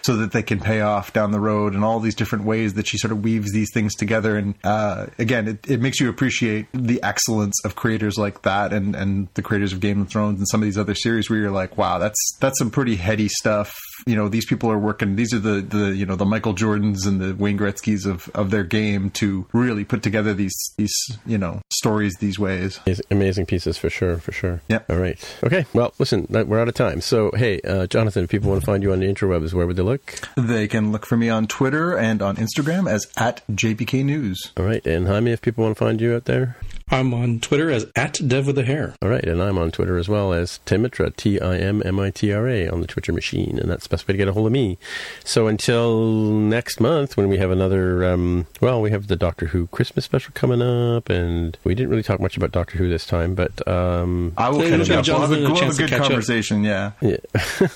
[0.02, 2.88] so that they can pay off down the road and all these different ways that
[2.88, 4.38] she sort of weaves these things together.
[4.38, 8.96] And uh, again, it, it makes you appreciate the excellence of creators like that and,
[8.96, 11.52] and the creators of Game of Thrones and some of these other series where you're
[11.52, 13.74] like, wow, that's that's some pretty heady stuff.
[14.06, 15.16] You know, these people are working.
[15.16, 18.50] These are the the you know the Michael Jordans and the Wayne Gretzky's of, of
[18.50, 20.96] their game to really put together these these
[21.26, 22.80] you know stories these ways.
[23.10, 24.62] Amazing- pieces for sure, for sure.
[24.70, 24.90] Yep.
[24.90, 25.38] All right.
[25.44, 25.66] Okay.
[25.74, 27.02] Well, listen, we're out of time.
[27.02, 29.76] So, hey, uh, Jonathan, if people want to find you on the interwebs, where would
[29.76, 30.28] they look?
[30.38, 34.52] They can look for me on Twitter and on Instagram as at JPK News.
[34.58, 34.86] All right.
[34.86, 36.56] And Jaime, if people want to find you out there?
[36.92, 38.96] I'm on Twitter as at Dev with a hair.
[39.02, 39.24] All right.
[39.24, 42.48] And I'm on Twitter as well as Timmitra, T I M M I T R
[42.48, 43.58] A, on the Twitter machine.
[43.60, 44.78] And that's the best way to get a hold of me.
[45.24, 49.68] So until next month, when we have another, um, well, we have the Doctor Who
[49.68, 51.10] Christmas special coming up.
[51.10, 53.66] And we didn't really talk much about Doctor Who this time, but.
[53.68, 55.08] Um, I will catch up.
[55.08, 56.08] We'll have a, we'll have a good catch up.
[56.08, 56.64] conversation.
[56.64, 56.92] Yeah.
[57.02, 57.18] yeah.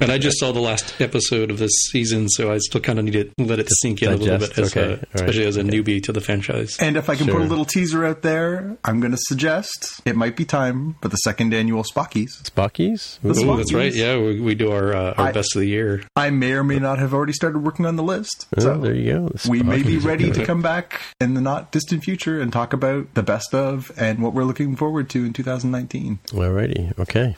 [0.00, 3.04] And I just saw the last episode of this season, so I still kind of
[3.04, 5.08] need to let it sink in a little bit, as okay, a, all right.
[5.14, 6.76] especially as a newbie to the franchise.
[6.78, 10.16] And if I can put a little teaser out there, I'm going to suggest it
[10.16, 12.42] might be time for the second annual Spockies.
[12.50, 13.18] Spockies?
[13.22, 13.50] The Ooh.
[13.50, 13.92] Oh, that's right.
[13.94, 16.02] Yeah, we, we do our uh, our I- best of the year.
[16.16, 18.46] I may or may not have already started working on the list.
[18.56, 19.28] Oh, So there you go.
[19.28, 22.72] The we may be ready to come back in the not distant future and talk
[22.72, 26.18] about the best of and what we're looking forward to in 2019.
[26.28, 27.36] Alrighty, okay.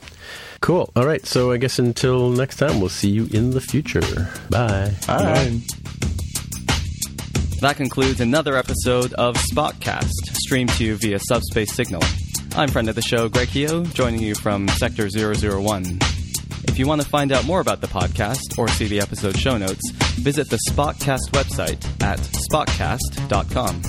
[0.61, 0.91] Cool.
[0.95, 4.29] All right, so I guess until next time, we'll see you in the future.
[4.49, 4.93] Bye.
[5.07, 5.61] Bye.
[7.61, 12.01] That concludes another episode of Spotcast, streamed to you via Subspace Signal.
[12.55, 15.99] I'm friend of the show, Greg Hio, joining you from Sector 001.
[16.63, 19.59] If you want to find out more about the podcast or see the episode show
[19.59, 23.81] notes, visit the Spotcast website at spotcast.com.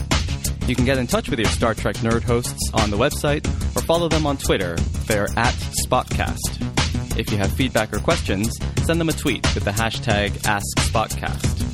[0.68, 3.80] You can get in touch with your Star Trek nerd hosts on the website or
[3.80, 4.76] follow them on Twitter.
[5.06, 5.54] They're at
[5.86, 7.18] Spotcast.
[7.18, 8.52] If you have feedback or questions,
[8.84, 11.71] send them a tweet with the hashtag AskSpotcast.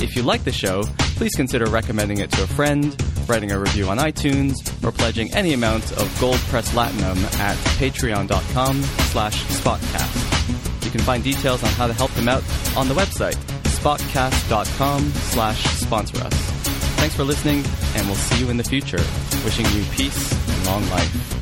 [0.00, 0.84] If you like the show,
[1.16, 2.96] please consider recommending it to a friend,
[3.28, 4.54] writing a review on iTunes,
[4.84, 10.84] or pledging any amount of Gold Press Latinum at patreon.com slash spotcast.
[10.84, 12.42] You can find details on how to help them out
[12.76, 16.34] on the website, spotcast.com slash sponsor us.
[16.98, 17.64] Thanks for listening,
[17.94, 19.04] and we'll see you in the future.
[19.44, 21.37] Wishing you peace and long life.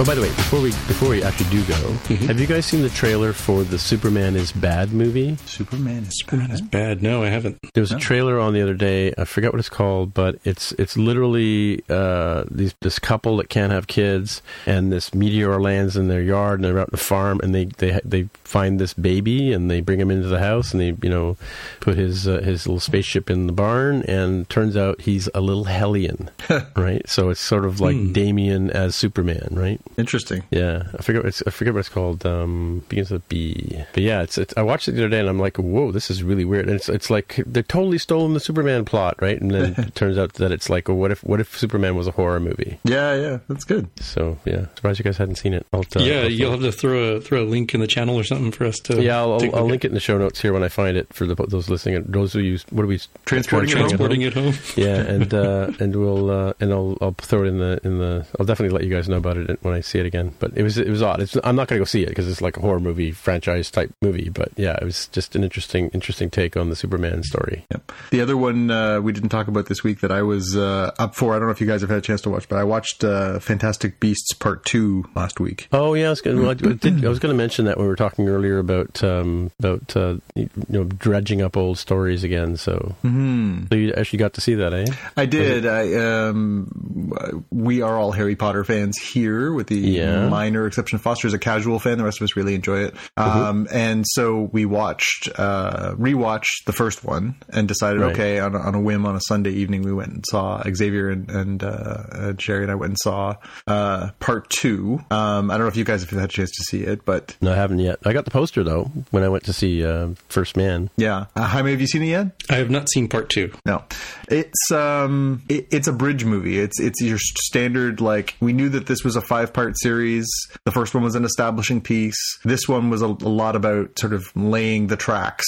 [0.00, 2.26] Oh, by the way, before we before we actually do go, Mm-hmm.
[2.26, 5.36] have you guys seen the trailer for the Superman is Bad movie?
[5.44, 7.02] Superman is That's bad.
[7.02, 7.58] No, I haven't.
[7.74, 9.12] There was a trailer on the other day.
[9.18, 13.72] I forget what it's called, but it's it's literally uh, these this couple that can't
[13.72, 17.38] have kids, and this meteor lands in their yard, and they're out in the farm,
[17.42, 20.80] and they they they find this baby, and they bring him into the house, and
[20.80, 21.36] they you know
[21.80, 25.64] put his uh, his little spaceship in the barn, and turns out he's a little
[25.64, 26.30] hellion,
[26.74, 27.06] right?
[27.06, 29.78] So it's sort of like Damien as Superman, right?
[29.98, 30.42] Interesting.
[30.50, 32.24] Yeah, I forget what it's, I forget what it's called.
[32.24, 33.82] Um, begins with a B.
[33.92, 36.10] But yeah, it's, it's I watched it the other day and I'm like, whoa, this
[36.10, 36.66] is really weird.
[36.66, 39.40] And it's it's like they're totally stolen the Superman plot, right?
[39.40, 42.06] And then it turns out that it's like, well, what if what if Superman was
[42.06, 42.78] a horror movie?
[42.84, 43.88] Yeah, yeah, that's good.
[44.00, 45.66] So yeah, surprised you guys hadn't seen it.
[45.72, 48.16] I'll, uh, yeah, I'll- you'll have to throw a throw a link in the channel
[48.16, 49.02] or something for us to.
[49.02, 50.68] yeah, I'll, take a I'll, I'll link it in the show notes here when I
[50.68, 51.96] find it for the, those listening.
[51.96, 53.92] And Those of you, what are we Transporting at.
[53.92, 54.10] it home?
[54.22, 54.54] it home.
[54.76, 58.26] yeah, and uh, and we'll uh, and I'll I'll throw it in the in the.
[58.38, 60.32] I'll definitely let you guys know about it when I see it again.
[60.38, 61.20] But it was it was odd.
[61.20, 63.70] It's, I'm not going to go see it because it's like a horror movie franchise
[63.70, 64.28] type movie.
[64.28, 67.64] But yeah, it was just an interesting interesting take on the Superman story.
[67.70, 67.92] Yep.
[68.10, 71.14] The other one uh, we didn't talk about this week that I was uh, up
[71.14, 72.64] for, I don't know if you guys have had a chance to watch, but I
[72.64, 75.68] watched uh, Fantastic Beasts Part 2 last week.
[75.72, 77.88] Oh yeah, I was going well, I, I was going to mention that when we
[77.90, 82.56] were talking earlier about um, about uh, you know dredging up old stories again.
[82.56, 83.64] So, Hmm.
[83.70, 84.86] so you actually got to see that, eh?
[85.16, 85.66] I did.
[85.66, 90.28] I um, we are all Harry Potter fans here with the Yeah.
[90.28, 90.98] minor exception.
[90.98, 91.96] Foster's a casual fan.
[91.98, 92.94] The rest of us really enjoy it.
[93.16, 98.12] Um, and so we watched, uh, rewatched the first one and decided, Right.
[98.12, 101.08] okay, on a, on a whim on a Sunday evening, we went and saw Xavier
[101.10, 103.34] and, and, uh, uh, Sherry and I went and saw,
[103.66, 105.00] uh, part two.
[105.10, 107.36] Um, I don't know if you guys have had a chance to see it, but
[107.40, 107.98] No, I haven't yet.
[108.04, 110.90] I got the poster though when I went to see uh, First Man.
[110.96, 111.26] yeah.
[111.36, 112.28] Uh, Jaime, have you seen it yet?
[112.50, 113.52] I have not seen part two.
[113.64, 113.84] No,
[114.28, 116.58] it's um, it, it's a bridge movie.
[116.58, 120.28] It's it's your standard like we knew that this was a five part series.
[120.64, 122.38] The first one was an establishing piece.
[122.44, 125.46] This one was a, a lot about sort of laying the tracks.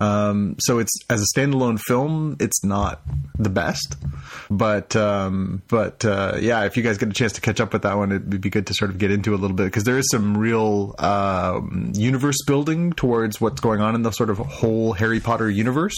[0.00, 3.02] Um, so it's as a standalone film, it's not
[3.38, 3.96] the best,
[4.50, 7.82] but um, but uh, yeah, if you guys get a chance to catch up with
[7.82, 9.98] that one, it'd be good to sort of get into a little bit because there
[9.98, 14.92] is some real um, universe building towards what's going on in the sort of whole
[14.92, 15.96] Harry Potter universe.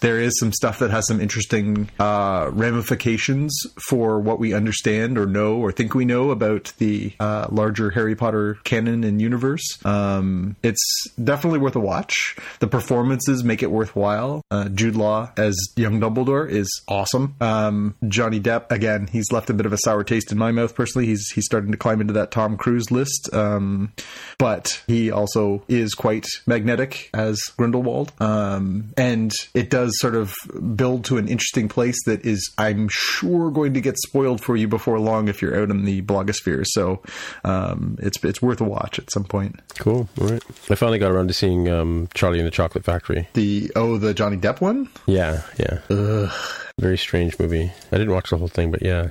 [0.00, 3.58] There is some stuff that has some interesting uh, ramifications
[3.88, 8.16] for what we understand or know or think we know about the uh, larger Harry
[8.16, 9.62] Potter canon and universe.
[9.84, 12.36] Um, it's definitely worth a watch.
[12.58, 14.42] The performances make it worthwhile.
[14.50, 17.36] Uh, Jude Law as young Dumbledore is awesome.
[17.40, 20.74] Um, Johnny Depp again, he's left a bit of a sour taste in my mouth
[20.74, 21.06] personally.
[21.06, 23.92] He's he's starting to climb into that Tom Cruise list, um,
[24.38, 30.34] but he also is quite magnetic as Grindelwald, um, and it does sort of
[30.74, 34.66] build to an interesting place that is, I'm sure, going to get spoiled for you
[34.66, 36.64] before long if you're out in the blogosphere.
[36.72, 37.02] So
[37.44, 39.60] um, it's it's worth a watch at some point.
[39.78, 40.08] Cool.
[40.20, 40.42] All right.
[40.70, 43.28] I finally got around to seeing um, Charlie and the Chocolate Factory.
[43.34, 44.88] The oh, the Johnny Depp one.
[45.06, 46.30] Yeah, yeah.
[46.78, 47.70] Very strange movie.
[47.92, 49.08] I didn't watch the whole thing, but yeah.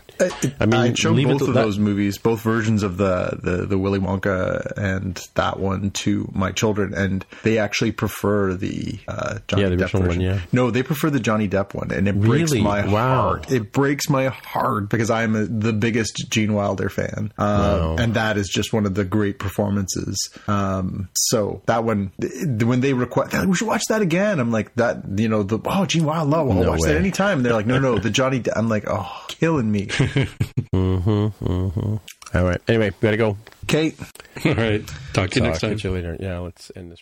[0.60, 3.78] I mean, I showed both of that- those movies, both versions of the, the the
[3.78, 9.64] Willy Wonka and that one to my children, and they actually prefer the uh, Johnny
[9.64, 10.22] Yeah, the Depp original one, version.
[10.24, 10.40] yeah.
[10.52, 12.64] No, they prefer the Johnny Depp one, and it breaks Really?
[12.64, 13.22] my Wow.
[13.22, 13.52] heart.
[13.52, 17.96] It breaks my heart because I'm a, the biggest Gene Wilder fan, um, Wow.
[18.00, 20.18] and that is just one of the great performances.
[20.48, 24.40] Um, so that one, when they request, we should watch that again.
[24.40, 26.98] I'm like that, you know, the oh Gene Wilder, I'll No watch that way.
[26.98, 27.38] anytime.
[27.38, 28.40] And they're like, no, no, the Johnny.
[28.42, 28.54] Depp.
[28.56, 29.86] I'm like, oh, killing me.
[30.74, 31.96] mm-hmm
[32.34, 32.62] All right.
[32.68, 33.38] Anyway, we gotta go.
[33.68, 33.98] Kate.
[34.46, 34.86] All right.
[35.14, 35.78] Talk to you next Talk time.
[35.80, 36.18] to you later.
[36.20, 37.02] Yeah, let's end this.